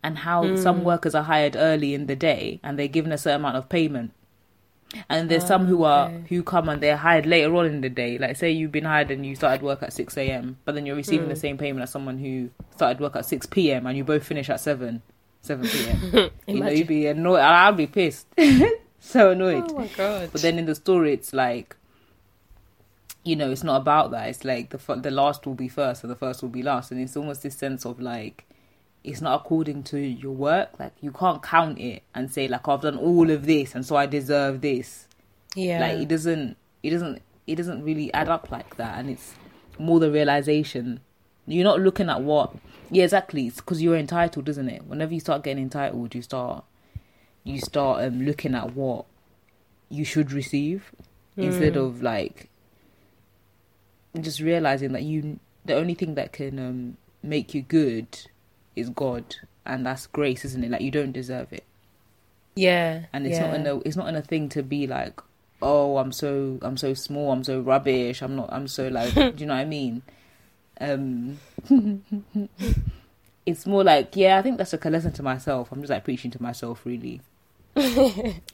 [0.03, 0.83] and how some hmm.
[0.83, 4.11] workers are hired early in the day and they're given a certain amount of payment.
[5.09, 6.23] And there's some who are okay.
[6.29, 8.19] who come and they're hired later on in the day.
[8.19, 10.57] Like say you've been hired and you started work at six a.m.
[10.65, 11.39] but then you're receiving the hmm.
[11.39, 13.87] same payment as someone who started work at six p.m.
[13.87, 15.01] and you both finish at seven
[15.43, 16.31] seven p.m.
[16.47, 17.39] you know, you'd be annoyed.
[17.39, 18.25] I'd be pissed,
[18.99, 19.65] so annoyed.
[19.69, 20.29] Oh my god!
[20.31, 21.75] But then in the story, it's like,
[23.23, 24.29] you know, it's not about that.
[24.29, 26.99] It's like the the last will be first and the first will be last, and
[26.99, 28.45] it's almost this sense of like,
[29.03, 30.69] it's not according to your work.
[30.79, 33.95] Like you can't count it and say like I've done all of this and so
[33.95, 35.07] I deserve this.
[35.55, 39.35] yeah, Like it doesn't, it doesn't, it doesn't really add up like that, and it's
[39.77, 41.01] more the realization.
[41.45, 42.55] You're not looking at what,
[42.89, 43.47] yeah, exactly.
[43.47, 44.85] It's because you're entitled, isn't it?
[44.85, 46.63] Whenever you start getting entitled, you start,
[47.43, 49.05] you start um, looking at what
[49.89, 50.91] you should receive
[51.35, 52.49] instead of like
[54.19, 58.07] just realizing that you, the only thing that can um, make you good
[58.75, 60.71] is God, and that's grace, isn't it?
[60.71, 61.65] Like you don't deserve it
[62.55, 63.47] yeah, and it's yeah.
[63.47, 65.19] not in a it's not in a thing to be like
[65.61, 69.33] oh i'm so i'm so small i'm so rubbish i'm not i'm so like do
[69.37, 70.01] you know what i mean
[70.81, 71.39] um
[73.45, 75.71] it's more like yeah i think that's like a lesson to myself.
[75.71, 77.21] I'm just like preaching to myself really.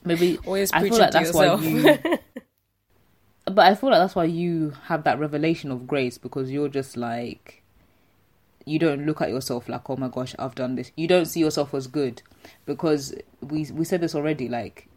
[0.03, 1.61] Maybe Always i feel like to that's yourself.
[1.61, 1.97] why you
[3.45, 6.95] but i feel like that's why you have that revelation of grace because you're just
[6.95, 7.61] like
[8.65, 10.91] you don't look at yourself like oh my gosh i've done this.
[10.95, 12.21] You don't see yourself as good
[12.65, 14.87] because we we said this already like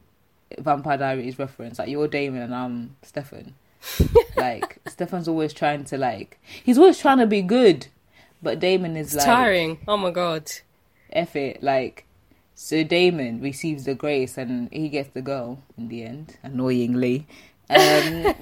[0.59, 3.55] vampire diaries reference like you're damon and i'm stefan
[4.37, 7.87] like stefan's always trying to like he's always trying to be good
[8.43, 9.79] but damon is It's like tiring.
[9.87, 10.51] Oh my god.
[11.13, 12.05] F it, like
[12.55, 17.27] so Damon receives the grace and he gets the girl in the end, annoyingly.
[17.71, 18.35] Um but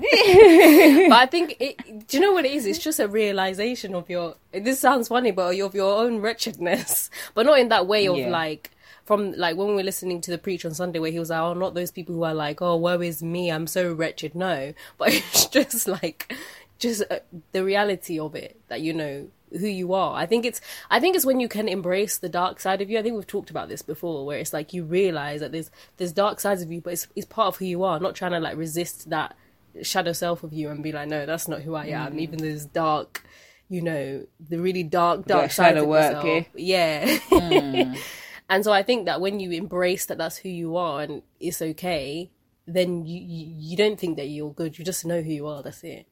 [1.13, 2.07] I think it.
[2.09, 2.67] Do you know what it is?
[2.67, 4.37] It's just a realization of your.
[4.53, 8.31] This sounds funny, but of your own wretchedness, but not in that way of Yeah.
[8.31, 8.71] like
[9.05, 11.41] from like when we were listening to the preach on Sunday, where he was like,
[11.41, 14.73] "Oh, not those people who are like, oh, woe is me, I'm so wretched." No,
[14.99, 16.35] but it's just like,
[16.79, 17.21] just uh,
[17.53, 20.15] the reality of it that you know who you are.
[20.17, 20.61] I think it's
[20.91, 22.99] I think it's when you can embrace the dark side of you.
[22.99, 26.13] I think we've talked about this before, where it's like you realize that there's there's
[26.13, 27.99] dark sides of you, but it's it's part of who you are.
[27.99, 29.37] Not trying to like resist that
[29.83, 32.19] shadow self of you and be like, no, that's not who I am.
[32.19, 33.25] Even those dark,
[33.69, 36.27] you know, the really dark dark side of work, yourself.
[36.27, 37.19] eh?
[37.31, 37.95] Yeah.
[38.51, 41.63] and so I think that when you embrace that that's who you are and it's
[41.63, 42.31] okay,
[42.67, 44.79] then you you, you don't think that you're good.
[44.79, 45.63] You just know who you are.
[45.63, 46.07] That's it.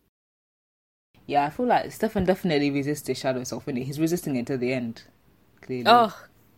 [1.27, 3.85] Yeah, I feel like Stefan definitely resists his shadow self, innit?
[3.85, 5.03] He's resisting it to the end.
[5.61, 5.85] Clearly.
[5.87, 6.16] Oh,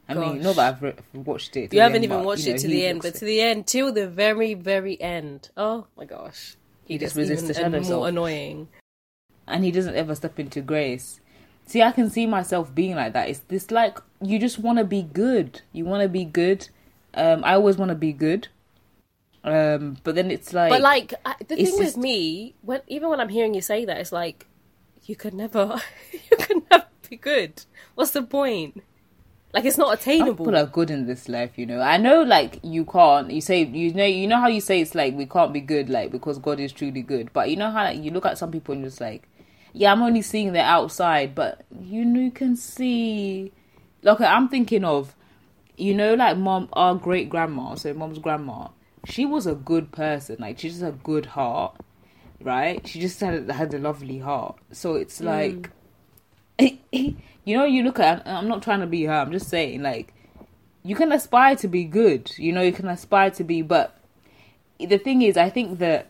[0.09, 0.45] I mean, Gosh.
[0.45, 1.73] not that I've re- watched it.
[1.75, 3.41] You haven't end, even but, watched you know, it to the end, but to the
[3.41, 5.51] end, till the very, very end.
[5.57, 6.57] Oh my gosh.
[6.85, 8.69] He just gets resists the shadow more annoying.
[9.49, 11.21] and he doesn't ever step into grace.
[11.67, 13.29] See, I can see myself being like that.
[13.29, 15.63] It's this like you just want to be good.
[15.73, 16.69] You want to be good.
[17.15, 18.49] Um, I always want to be good.
[19.43, 23.09] Um, but then it's like, But like I, the thing just- with me, when even
[23.09, 24.47] when I'm hearing you say that, it's like
[25.05, 25.81] you could never,
[26.13, 27.65] you could never be good.
[27.95, 28.83] What's the point?
[29.53, 30.45] Like it's not some attainable.
[30.45, 31.59] people are good in this life.
[31.59, 33.31] You know, I know like you can't.
[33.31, 35.91] You say you know you know how you say it's like we can't be good
[35.91, 37.33] like because God is truly good.
[37.33, 39.29] But you know how like you look at some people and just like,
[39.73, 43.53] yeah, I'm only seeing the outside, but you know you can see.
[44.03, 45.15] Like I'm thinking of,
[45.77, 48.69] you know, like mom, our great grandma, so mom's grandma.
[49.07, 50.37] She was a good person.
[50.39, 51.77] Like she just had a good heart,
[52.41, 52.87] right?
[52.87, 54.59] She just had had a lovely heart.
[54.73, 55.27] So it's mm.
[55.27, 55.71] like,
[56.93, 58.27] you know, you look at.
[58.27, 59.13] I'm not trying to be her.
[59.13, 60.13] I'm just saying, like,
[60.83, 62.33] you can aspire to be good.
[62.39, 63.99] You know, you can aspire to be, but
[64.79, 66.09] the thing is, I think that.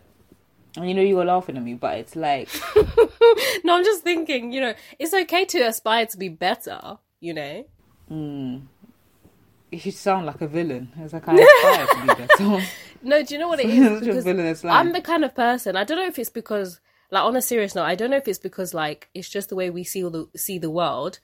[0.77, 2.47] And you know you were laughing at me, but it's like
[3.65, 4.53] no, I'm just thinking.
[4.53, 6.97] You know, it's okay to aspire to be better.
[7.19, 7.65] You know,
[8.11, 8.63] Mm.
[9.71, 10.91] you sound like a villain.
[10.97, 12.65] It's like I aspire to be better.
[13.01, 13.23] no.
[13.23, 14.23] Do you know what it is?
[14.23, 14.65] Because.
[14.65, 15.75] I'm the kind of person.
[15.75, 18.27] I don't know if it's because, like, on a serious note, I don't know if
[18.27, 21.19] it's because like it's just the way we see the see the world,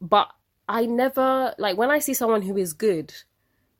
[0.00, 0.28] but
[0.68, 3.12] I never like when I see someone who is good.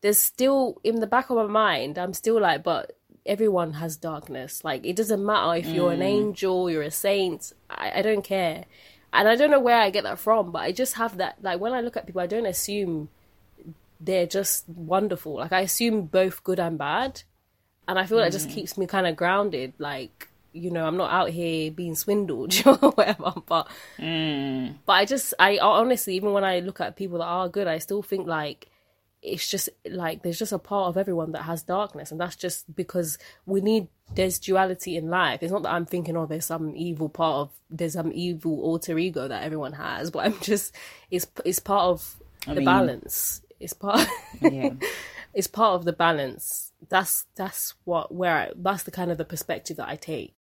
[0.01, 1.97] There's still in the back of my mind.
[1.97, 4.65] I'm still like, but everyone has darkness.
[4.65, 6.05] Like it doesn't matter if you're an mm.
[6.05, 7.53] angel, you're a saint.
[7.71, 8.65] I, I don't care,
[9.13, 10.53] and I don't know where I get that from.
[10.53, 11.37] But I just have that.
[11.43, 13.09] Like when I look at people, I don't assume
[14.01, 15.35] they're just wonderful.
[15.35, 17.23] Like I assume both good and bad
[17.89, 18.55] and I feel that just mm.
[18.55, 19.75] keeps me kind of grounded.
[19.79, 23.33] Like you know, I'm not out here being swindled or whatever.
[23.47, 24.75] But mm.
[24.87, 27.79] but I just, I honestly, even when I look at people that are good, I
[27.79, 28.69] still think like
[29.23, 32.75] it's just like there's just a part of everyone that has darkness, and that's just
[32.75, 35.43] because we need there's duality in life.
[35.43, 38.99] It's not that I'm thinking, oh, there's some evil part of there's some evil alter
[38.99, 40.75] ego that everyone has, but I'm just
[41.11, 43.43] it's it's part of the mean- balance.
[43.61, 44.09] It's part.
[44.41, 44.71] yeah.
[45.33, 46.73] it's part of the balance.
[46.89, 50.35] That's that's what where I, that's the kind of the perspective that I take.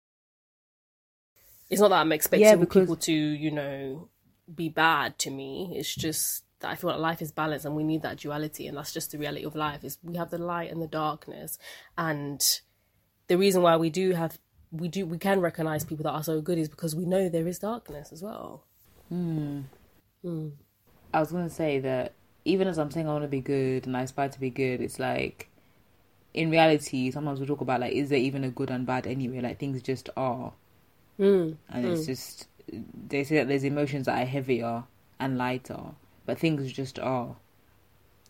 [1.69, 4.09] It's not that I'm expecting Yeah, because- people to, you know,
[4.55, 5.73] be bad to me.
[5.77, 8.77] It's just that I feel like life is balanced and we need that duality and
[8.77, 11.59] that's just the reality of life is we have the light and the darkness
[11.97, 12.61] and
[13.29, 14.39] the reason why we do have
[14.71, 17.47] we do we can recognize people that are so good is because we know there
[17.47, 18.65] is darkness as well.
[19.09, 19.61] Hmm.
[21.15, 22.13] I was gonna say that
[22.45, 24.81] even as I'm saying I want to be good and I aspire to be good,
[24.81, 25.49] it's like
[26.35, 29.41] in reality sometimes we talk about like is there even a good and bad anyway?
[29.41, 30.53] Like things just are,
[31.19, 31.57] Mm.
[31.71, 32.47] and it's just
[33.09, 34.85] they say that there's emotions that are heavier
[35.19, 35.81] and lighter,
[36.29, 37.37] but things just are.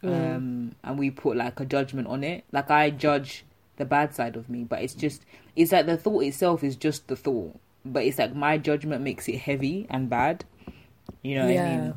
[0.05, 2.45] Um, and we put like a judgment on it.
[2.53, 5.25] Like I judge the bad side of me, but it's just
[5.57, 9.29] it's like the thought itself is just the thought, but it's like my judgment makes
[9.29, 10.45] it heavy and bad.
[11.23, 11.77] You know what I yeah.
[11.77, 11.95] mean?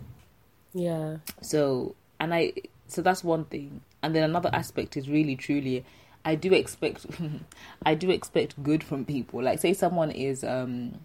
[0.74, 1.18] Yeah.
[1.42, 2.54] So, and I,
[2.88, 3.82] so that's one thing.
[4.02, 5.86] And then another aspect is really truly,
[6.26, 7.06] I do expect,
[7.86, 9.44] I do expect good from people.
[9.44, 11.02] Like, say someone is, um,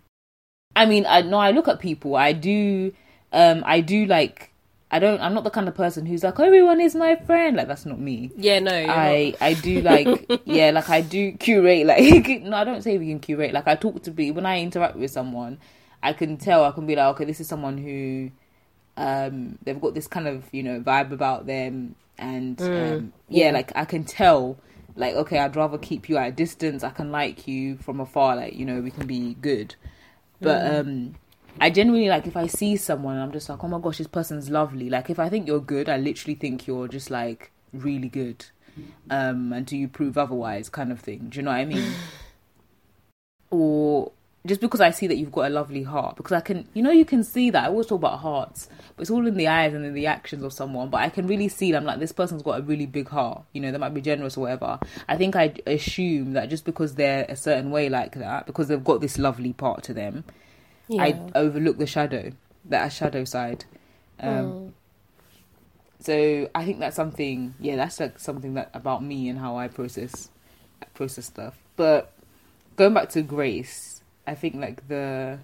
[0.74, 2.94] I mean, I know I look at people, I do,
[3.34, 4.52] um, I do like,
[4.90, 7.56] I don't, I'm not the kind of person who's like, everyone is my friend.
[7.56, 8.30] Like, that's not me.
[8.36, 8.72] Yeah, no.
[8.72, 10.06] I I do like
[10.44, 13.74] yeah like I do curate like no I don't say we can curate like I
[13.74, 15.58] talk to be when I interact with someone
[16.02, 18.30] I can tell I can be like okay this is someone who
[18.96, 23.50] um they've got this kind of you know vibe about them and um, yeah, yeah.
[23.50, 24.58] like I can tell
[24.94, 28.36] like okay I'd rather keep you at a distance I can like you from afar
[28.36, 29.74] like you know we can be good
[30.40, 31.14] but um
[31.60, 34.50] I genuinely like if I see someone I'm just like oh my gosh this person's
[34.50, 34.90] lovely.
[34.90, 38.46] Like if I think you're good I literally think you're just like really good
[39.10, 41.28] um and do you prove otherwise kind of thing.
[41.30, 41.92] Do you know what I mean?
[43.48, 44.10] Or
[44.44, 46.90] just because I see that you've got a lovely heart because I can you know
[46.90, 47.64] you can see that.
[47.64, 50.42] I always talk about hearts but it's all in the eyes and in the actions
[50.42, 50.90] of someone.
[50.90, 53.44] But I can really see them like this person's got a really big heart.
[53.52, 54.80] You know they might be generous or whatever.
[55.08, 58.82] I think I assume that just because they're a certain way like that because they've
[58.82, 60.24] got this lovely part to them
[60.88, 61.02] Yeah.
[61.02, 62.32] I overlook the shadow,
[62.66, 63.64] that shadow side.
[64.20, 64.72] Um, Mm.
[66.00, 67.54] So I think that's something.
[67.58, 70.30] Yeah, that's like something that about me and how I process
[70.94, 71.56] process stuff.
[71.76, 72.12] But
[72.76, 75.38] going back to grace, I think like the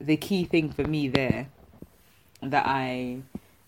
[0.00, 1.48] the key thing for me there
[2.42, 3.22] that I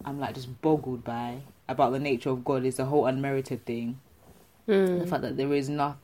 [0.04, 4.00] I'm like just boggled by about the nature of God is the whole unmerited thing
[4.68, 4.98] Mm.
[5.00, 6.00] the fact that there is nothing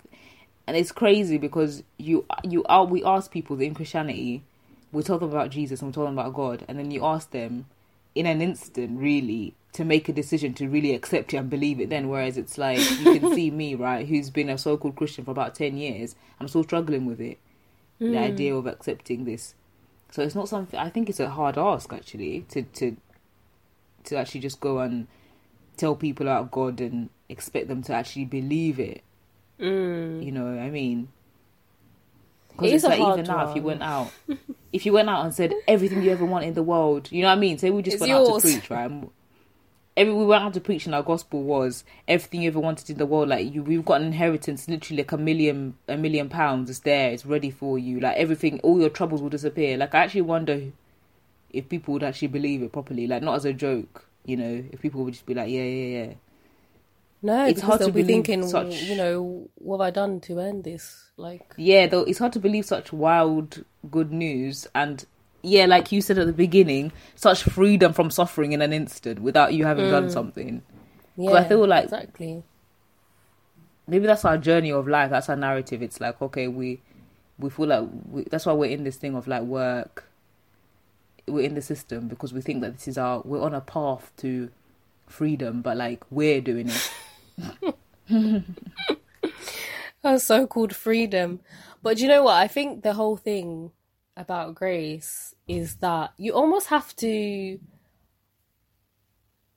[0.68, 4.44] and it's crazy because you you are we ask people in christianity
[4.92, 7.30] we tell them about jesus and we tell them about god and then you ask
[7.30, 7.66] them
[8.14, 11.88] in an instant really to make a decision to really accept it and believe it
[11.88, 15.30] then whereas it's like you can see me right who's been a so-called christian for
[15.30, 17.38] about 10 years i'm still struggling with it
[17.98, 18.18] the Mm.
[18.18, 19.54] idea of accepting this
[20.10, 22.96] so it's not something i think it's a hard ask actually to to
[24.04, 25.06] to actually just go and
[25.76, 29.02] tell people about god and expect them to actually believe it
[29.60, 30.24] Mm.
[30.24, 31.08] you know what i mean
[32.56, 34.12] because it's a like even now if you went out
[34.72, 37.28] if you went out and said everything you ever want in the world you know
[37.28, 37.58] what i mean?
[37.58, 39.08] Say we just It's went out to preach right?
[39.94, 42.96] Every we went out to preach and our gospel was everything you ever wanted in
[42.96, 43.28] the world.
[43.28, 46.70] Like you we've got an inheritance literally like a million a million pounds.
[46.70, 47.10] Is there.
[47.10, 48.00] It's ready for you.
[48.00, 49.76] Like everything all your troubles will disappear.
[49.76, 50.62] Like i actually wonder
[51.50, 53.06] if people would actually believe it properly.
[53.06, 54.64] Like not as a joke you know?
[54.72, 56.12] If people would just be like yeah yeah yeah
[57.24, 60.38] No, It's hard to be believe thinking, such- you know, what have I done to
[60.40, 61.10] earn this?
[61.16, 65.04] Like, yeah though it's hard to believe such wild good news and
[65.42, 69.52] yeah like you said at the beginning such freedom from suffering in an instant without
[69.52, 70.10] you having done mm.
[70.12, 70.62] something.
[71.16, 72.42] Yeah, I feel like- exactly.
[73.86, 75.82] maybe that's our journey of life that's our narrative.
[75.82, 76.80] It's like okay we
[77.38, 80.08] we feel like we, that's why we're in this thing of like work.
[81.28, 84.10] We're in the system because we think that this is our we're on a path
[84.18, 84.50] to
[85.06, 86.90] freedom but like we're doing it
[90.04, 91.40] Our so-called freedom.
[91.82, 92.36] But do you know what?
[92.36, 93.70] I think the whole thing
[94.16, 97.58] about grace is that you almost have to.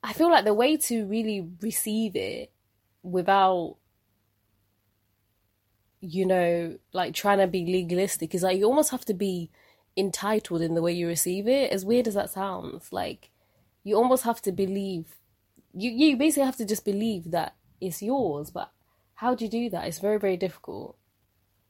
[0.03, 2.51] I feel like the way to really receive it
[3.01, 3.77] without,
[5.99, 9.49] you know, like trying to be legalistic is like you almost have to be
[9.97, 11.71] entitled in the way you receive it.
[11.71, 13.31] As weird as that sounds, like
[13.83, 15.15] you almost have to believe.
[15.73, 18.71] You you basically have to just believe that it's yours, but
[19.15, 19.87] how do you do that?
[19.87, 20.97] It's very, very difficult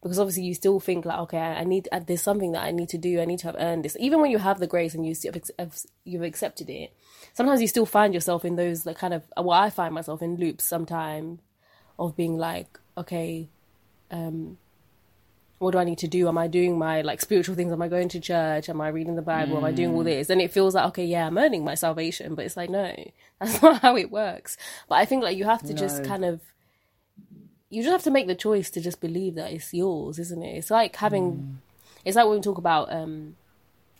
[0.01, 2.89] because obviously you still think like, okay, I need, uh, there's something that I need
[2.89, 3.20] to do.
[3.20, 3.97] I need to have earned this.
[3.99, 5.16] Even when you have the grace and you
[6.03, 6.93] you've accepted it,
[7.34, 9.24] sometimes you still find yourself in those like kind of.
[9.36, 11.39] Well, I find myself in loops sometimes
[11.97, 13.49] of being like, okay,
[14.12, 14.58] um,
[15.58, 16.28] what do I need to do?
[16.28, 17.72] Am I doing my like spiritual things?
[17.72, 18.68] Am I going to church?
[18.68, 19.58] Am I reading the Bible?
[19.58, 20.06] Am I doing all mm.
[20.06, 20.30] this?
[20.30, 22.93] And it feels like, okay, yeah, I'm earning my salvation, but it's like, no,
[23.39, 24.58] that's not how it works.
[24.89, 26.41] But I think like you have to just kind of
[27.70, 30.58] you just have to make the choice to just believe that it's yours, isn't it?
[30.58, 31.56] It's like having, mm.
[32.06, 33.36] it's like when we talk about, um,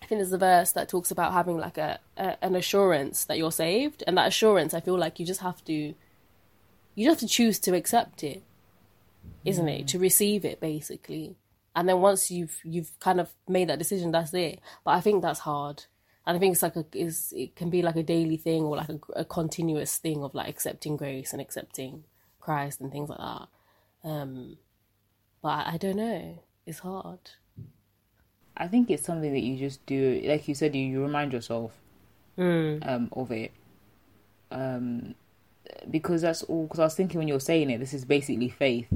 [0.02, 3.38] I think there's a verse that talks about having like a, a an assurance that
[3.38, 7.28] you're saved, and that assurance, I feel like you just have to, you just have
[7.28, 8.44] to choose to accept it,
[9.44, 9.86] isn't it?
[9.86, 9.88] Mm.
[9.88, 11.36] To receive it, basically,
[11.76, 14.60] and then once you've you've kind of made that decision, that's it.
[14.84, 15.84] But I think that's hard.
[16.28, 18.78] And I think it's like a is it can be like a daily thing or
[18.78, 22.04] like a, a continuous thing of like accepting grace and accepting
[22.40, 23.48] Christ and things like that.
[24.04, 24.58] Um,
[25.42, 26.40] but I, I don't know.
[26.66, 27.20] It's hard.
[28.58, 31.72] i think it's something that you just do like you said you, you remind yourself
[32.38, 32.86] Mm.
[32.88, 33.52] um, of it.
[34.52, 35.16] Um,
[35.90, 36.64] because that's all.
[36.64, 38.88] Because I was thinking when you were saying it, this is basically faith,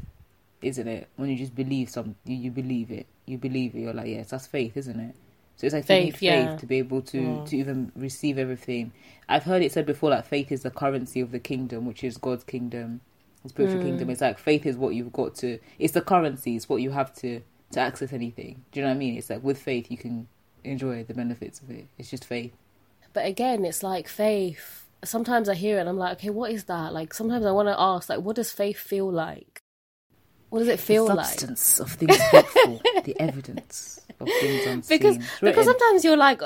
[0.61, 1.07] isn't it?
[1.15, 3.07] When you just believe something, you, you believe it.
[3.25, 3.79] You believe it.
[3.81, 5.15] You're like, yes, that's faith, isn't it?
[5.55, 6.55] So it's like you need Faith, faith yeah.
[6.55, 7.45] to be able to Yeah.
[7.45, 8.93] to even receive everything.
[9.27, 12.17] I've heard it said before that faith is the currency of the kingdom, which is
[12.17, 13.01] God's kingdom,
[13.43, 13.85] the spiritual mm.
[13.85, 14.09] kingdom.
[14.09, 15.59] It's like faith is what you've got to.
[15.77, 16.55] It's the currency.
[16.55, 17.41] It's what you have to
[17.71, 18.63] to access anything.
[18.71, 19.17] Do you know what I mean?
[19.17, 20.27] It's like with faith you can
[20.63, 21.87] enjoy the benefits of it.
[21.97, 22.53] It's just faith.
[23.13, 24.85] But again, it's like faith.
[25.03, 26.93] Sometimes I hear it and I'm like, okay, what is that?
[26.93, 29.58] Like sometimes I want to ask, like, what does faith feel like?
[30.49, 31.39] What does it feel the like?
[31.39, 34.99] substance of things hopeful, the evidence of things unseen.
[34.99, 35.65] because It's because written.
[35.67, 36.41] sometimes you're like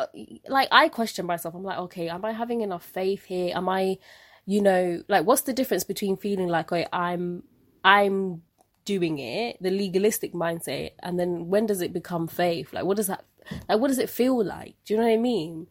[0.48, 1.56] like I question myself.
[1.56, 3.56] I'm like, okay, am I having enough faith here?
[3.56, 3.98] Am I,
[4.46, 7.44] you know, like what's the difference between feeling like okay, I'm
[7.84, 8.44] I'm
[8.86, 12.74] doing it, the legalistic mindset, and then when does it become faith?
[12.74, 13.24] Like what does that
[13.70, 14.76] like what does it feel like?
[14.86, 15.68] Do you know what I mean?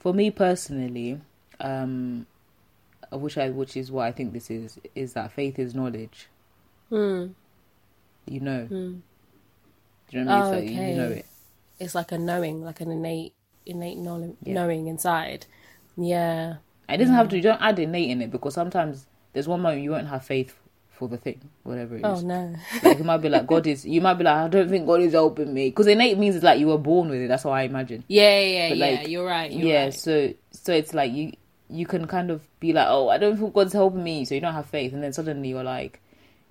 [0.00, 1.20] for me personally,
[1.60, 2.26] um,
[3.12, 6.28] which I which is what I think this is is that faith is knowledge.
[6.90, 7.28] Hmm.
[8.26, 8.64] You know.
[8.66, 8.92] Hmm.
[10.10, 10.68] Do you know what I mean?
[10.68, 11.26] Oh, It's like you know it.
[11.78, 14.54] It's like a knowing, like an innate innate knowledge, Yeah.
[14.54, 15.46] knowing inside.
[15.96, 16.56] Yeah.
[16.88, 17.34] It doesn't have to.
[17.34, 17.36] Hmm.
[17.36, 20.54] You don't add innate in it because sometimes there's one moment you won't have faith
[20.90, 22.22] for the thing, whatever it oh, is.
[22.22, 22.54] Oh no.
[22.82, 23.84] Like it might be like God is.
[23.84, 26.44] You might be like, I don't think God is helping me because innate means it's
[26.44, 27.28] like you were born with it.
[27.28, 28.04] That's how I imagine.
[28.08, 28.86] Yeah, yeah, But, yeah.
[28.86, 29.50] like, you're right.
[29.50, 29.94] You're yeah right.
[29.94, 31.32] so so it's like you
[31.70, 34.42] you can kind of be like oh i don't think god's helping me so you
[34.42, 36.00] don't have faith and then suddenly you're like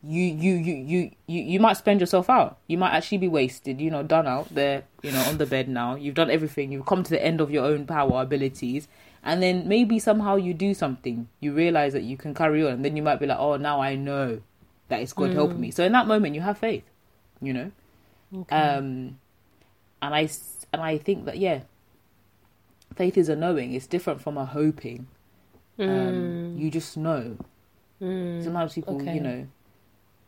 [0.03, 2.57] you you you you you, you might spend yourself out.
[2.67, 5.69] You might actually be wasted you know done out there you know on the bed
[5.69, 5.95] now.
[5.95, 6.71] You've done everything.
[6.71, 8.87] You've come to the end of your own power abilities.
[9.23, 11.29] And then maybe somehow you do something.
[11.39, 12.73] You realize that you can carry on.
[12.73, 14.41] And then you might be like oh now i know
[14.87, 15.71] that it's god helping me.
[15.71, 16.83] So in that moment you have faith
[17.41, 17.71] you know?
[18.49, 19.17] Um
[20.03, 20.29] and i
[20.73, 21.61] and i think that yeah
[22.95, 23.73] faith is a knowing.
[23.73, 25.07] It's different from a hoping.
[25.79, 27.37] Um, you just know.
[27.99, 29.15] Sometimes people, okay.
[29.15, 29.47] you know,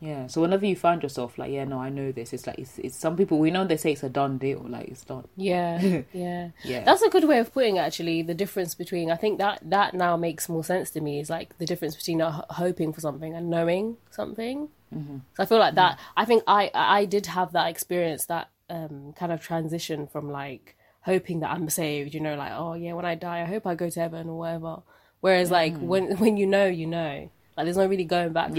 [0.04, 0.26] yeah.
[0.26, 2.34] So whenever you find yourself like, yeah, no, I know this.
[2.34, 4.88] It's like it's, it's some people we know they say it's a done deal, like
[4.88, 5.26] it's done.
[5.34, 5.80] Yeah,
[6.12, 6.84] yeah, Yeah.
[6.84, 9.10] That's a good way of putting it, actually the difference between.
[9.10, 11.20] I think that that now makes more sense to me.
[11.20, 14.68] Is like the difference between not hoping for something and knowing something.
[14.94, 15.18] Mm-hmm.
[15.36, 15.98] So I feel like that.
[16.18, 20.76] I think I I did have that experience, that um kind of transition from like
[21.00, 22.12] hoping that I'm saved.
[22.12, 24.38] You know, like oh yeah, when I die, I hope I go to heaven or
[24.38, 24.82] whatever.
[25.20, 27.30] Whereas like when when you know, you know.
[27.56, 28.56] Like there's no really going back from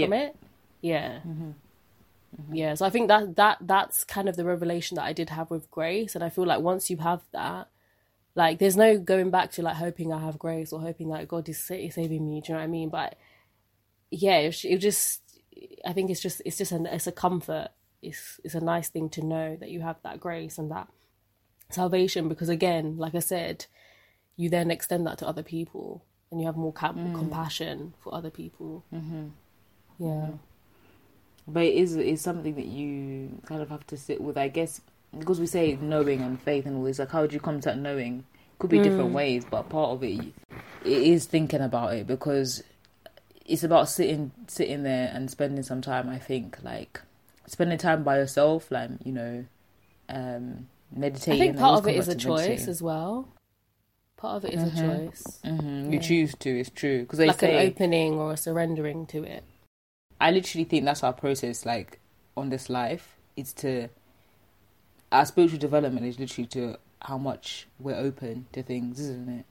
[0.88, 1.16] Yeah.
[1.16, 1.22] it.
[1.26, 1.52] Yeah.
[2.52, 5.50] Yeah, so I think that that that's kind of the revelation that I did have
[5.50, 7.68] with grace, and I feel like once you have that,
[8.34, 11.48] like there's no going back to like hoping I have grace or hoping that God
[11.48, 12.40] is saving me.
[12.40, 12.90] Do you know what I mean?
[12.90, 13.16] But
[14.10, 15.22] yeah, it, it just
[15.84, 17.68] I think it's just it's just an it's a comfort.
[18.02, 20.88] It's it's a nice thing to know that you have that grace and that
[21.70, 23.66] salvation because again, like I said,
[24.36, 27.14] you then extend that to other people and you have more com- mm.
[27.14, 28.84] compassion for other people.
[28.92, 29.28] Mm-hmm.
[29.98, 30.06] Yeah.
[30.06, 30.36] Mm-hmm.
[31.48, 34.80] But it is is something that you kind of have to sit with, I guess,
[35.16, 36.98] because we say knowing and faith and all this.
[36.98, 38.24] Like, how do you come to that knowing?
[38.58, 40.32] Could be different ways, but part of it,
[40.84, 42.62] it is thinking about it because
[43.44, 46.08] it's about sitting sitting there and spending some time.
[46.08, 47.00] I think like
[47.46, 49.44] spending time by yourself, like you know,
[50.08, 51.34] um, meditating.
[51.34, 52.68] I think part of it is a choice meditating.
[52.70, 53.28] as well.
[54.16, 56.58] Part of it is a choice, Mhm, You choose to.
[56.58, 59.44] It's true because they like say an opening or a surrendering to it.
[60.20, 62.00] I literally think that's our process, like
[62.36, 63.16] on this life.
[63.36, 63.88] It's to
[65.12, 69.44] our spiritual development is literally to how much we're open to things, isn't it?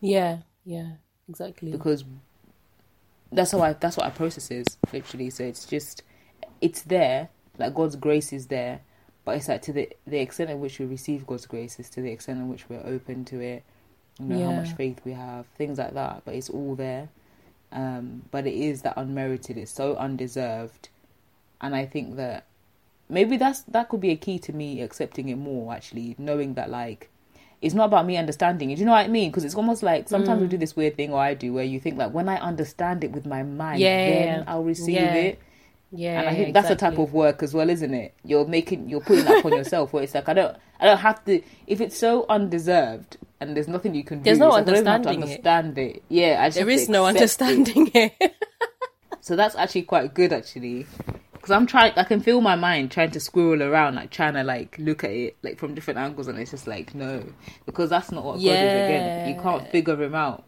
[0.00, 0.92] Yeah, yeah,
[1.28, 1.70] exactly.
[1.70, 2.04] Because
[3.32, 5.30] that's how I that's what our process is literally.
[5.30, 6.02] So it's just
[6.60, 8.80] it's there, like God's grace is there,
[9.24, 12.00] but it's like to the the extent in which we receive God's grace is to
[12.00, 13.64] the extent in which we're open to it.
[14.18, 16.22] You know how much faith we have, things like that.
[16.24, 17.10] But it's all there.
[17.72, 19.58] Um, but it is that unmerited.
[19.58, 20.88] It's so undeserved,
[21.60, 22.44] and I think that
[23.08, 25.72] maybe that's that could be a key to me accepting it more.
[25.74, 27.10] Actually, knowing that like
[27.60, 28.76] it's not about me understanding it.
[28.76, 29.30] Do you know what I mean?
[29.30, 30.42] Because it's almost like sometimes Mm.
[30.42, 33.02] we do this weird thing, or I do, where you think like when I understand
[33.02, 34.44] it with my mind, Yeah, yeah, then yeah.
[34.46, 35.14] I'll receive Yeah.
[35.14, 35.38] it.
[35.90, 38.12] yeah, And I yeah, think that's a type of work as well, isn't it?
[38.24, 39.92] You're making, you're putting that upon yourself.
[39.92, 41.42] Where it's like I don't, I don't have to.
[41.66, 44.64] If it's so undeserved and there's nothing you can do, There's no it's like I
[44.66, 45.46] don't even have to understanding it.
[45.46, 46.02] understand it.
[46.08, 47.44] Yeah, I just There is no accept it.
[47.46, 48.34] understanding it.
[49.20, 50.86] So that's actually quite good, actually,
[51.32, 51.92] because I'm trying.
[51.96, 55.10] I can feel my mind trying to squirrel around, like trying to like look at
[55.10, 57.24] it like from different angles, and it's just like no,
[57.66, 58.72] because that's not what God is.
[58.72, 60.44] Again, you can't figure him out.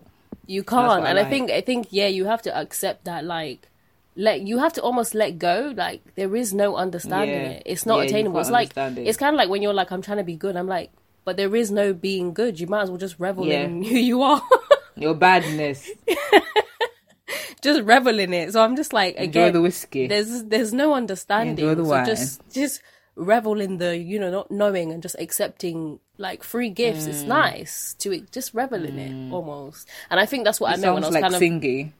[0.47, 1.30] You can't, I and I like.
[1.30, 3.68] think I think yeah, you have to accept that like.
[4.16, 5.72] Let you have to almost let go.
[5.76, 7.51] Like there is no understanding Yeah.
[7.51, 7.62] it.
[7.66, 8.41] It's not Yeah, attainable.
[8.41, 8.99] It's like it.
[8.99, 10.57] it's kind of like when you're like, I'm trying to be good.
[10.57, 10.91] I'm like,
[11.29, 12.59] but there is no being good.
[12.59, 13.64] You might as well just revel Yeah.
[13.68, 14.41] in who you are.
[14.97, 15.85] Your badness.
[17.61, 18.53] just revel in it.
[18.53, 20.07] So I'm just like, Enjoy the whiskey.
[20.07, 21.59] there's there's no understanding.
[21.59, 22.07] Enjoy the so wine.
[22.07, 22.81] just just
[23.14, 27.05] revel in the you know not knowing and just accepting like free gifts.
[27.07, 27.29] It's Mm.
[27.45, 29.87] nice to just revel in it almost.
[30.09, 31.41] And I think that's what I meant when I was like kind of.
[31.45, 31.93] singy.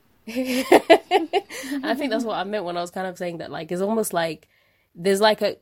[1.85, 3.83] I think that's what I meant when I was kind of saying that like it's
[3.83, 4.49] almost like
[4.95, 5.57] there's like a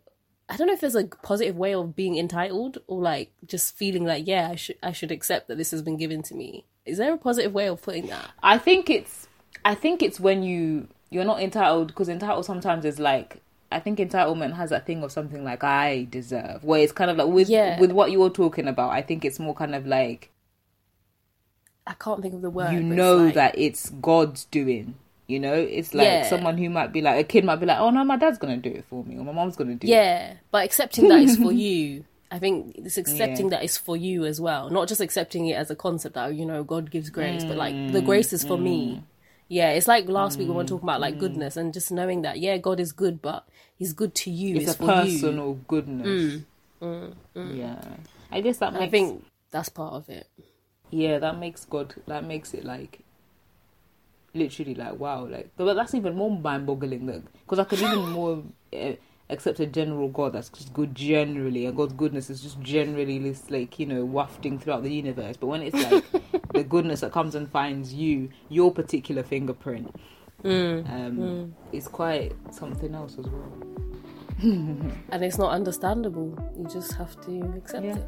[0.49, 4.05] I don't know if there's a positive way of being entitled or like just feeling
[4.05, 6.65] like yeah I should I should accept that this has been given to me.
[6.85, 8.31] Is there a positive way of putting that?
[8.43, 9.27] I think it's
[9.65, 13.39] I think it's when you you're not entitled because entitled sometimes is like
[13.73, 17.17] I think entitlement has that thing of something like I deserve where it's kind of
[17.17, 17.81] like with Yeah.
[17.81, 20.31] with what you're talking about I think it's more kind of like
[21.89, 22.73] I can't think of the word.
[22.73, 24.95] you but it's know like- that it's God's doing
[25.27, 26.29] you know it's like Yeah.
[26.29, 28.57] someone who might be like a kid might be like oh no my dad's gonna
[28.57, 31.37] do it for me or my mom's gonna do it Yeah, but accepting that is
[31.37, 32.05] for you.
[32.31, 35.71] I think it's accepting that it's for you as well, not just accepting it as
[35.71, 38.59] a concept that you know God gives grace, but like the mm, grace is for
[38.59, 38.97] me.
[38.97, 39.03] Mm.
[39.49, 41.93] Yeah, it's like last week when we were mm, talking about like goodness and just
[41.93, 43.47] knowing that yeah, God is good, but
[43.77, 44.57] He's good to you.
[44.57, 44.97] it's It's, a for you.
[45.05, 46.43] personal goodness
[47.35, 47.81] yeah
[48.33, 50.27] I guess that makes I think that's part of it.
[50.91, 53.01] yeah that makes god that makes it like
[54.37, 58.43] literally like wow like but that's even more mind-boggling because i could even more
[58.75, 58.93] uh,
[59.31, 63.51] accept a general god that's just good generally and god's goodness is just generally this
[63.51, 66.05] like you know wafting throughout the universe but when it's like
[66.53, 69.93] the goodness that comes and finds you your particular fingerprint
[70.45, 73.53] um it's quite something else as well
[74.43, 76.37] And it's not understandable.
[76.59, 77.97] You just have to accept Yeah.
[77.97, 78.07] it.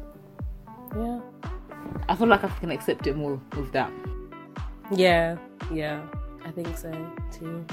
[0.95, 1.19] Yeah.
[2.07, 3.91] i feel like i can accept it more with that
[4.91, 5.37] Yeah,
[5.73, 6.01] yeah,
[6.45, 6.91] I think so
[7.31, 7.65] too.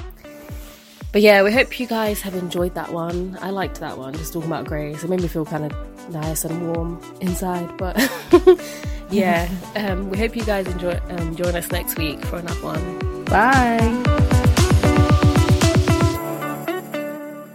[1.12, 3.38] But yeah, we hope you guys have enjoyed that one.
[3.40, 5.02] I liked that one, just talking about grace.
[5.02, 7.76] It made me feel kind of nice and warm inside.
[7.78, 7.96] But
[9.10, 13.24] yeah, um, we hope you guys enjoy um, join us next week for another one.
[13.24, 14.32] Bye.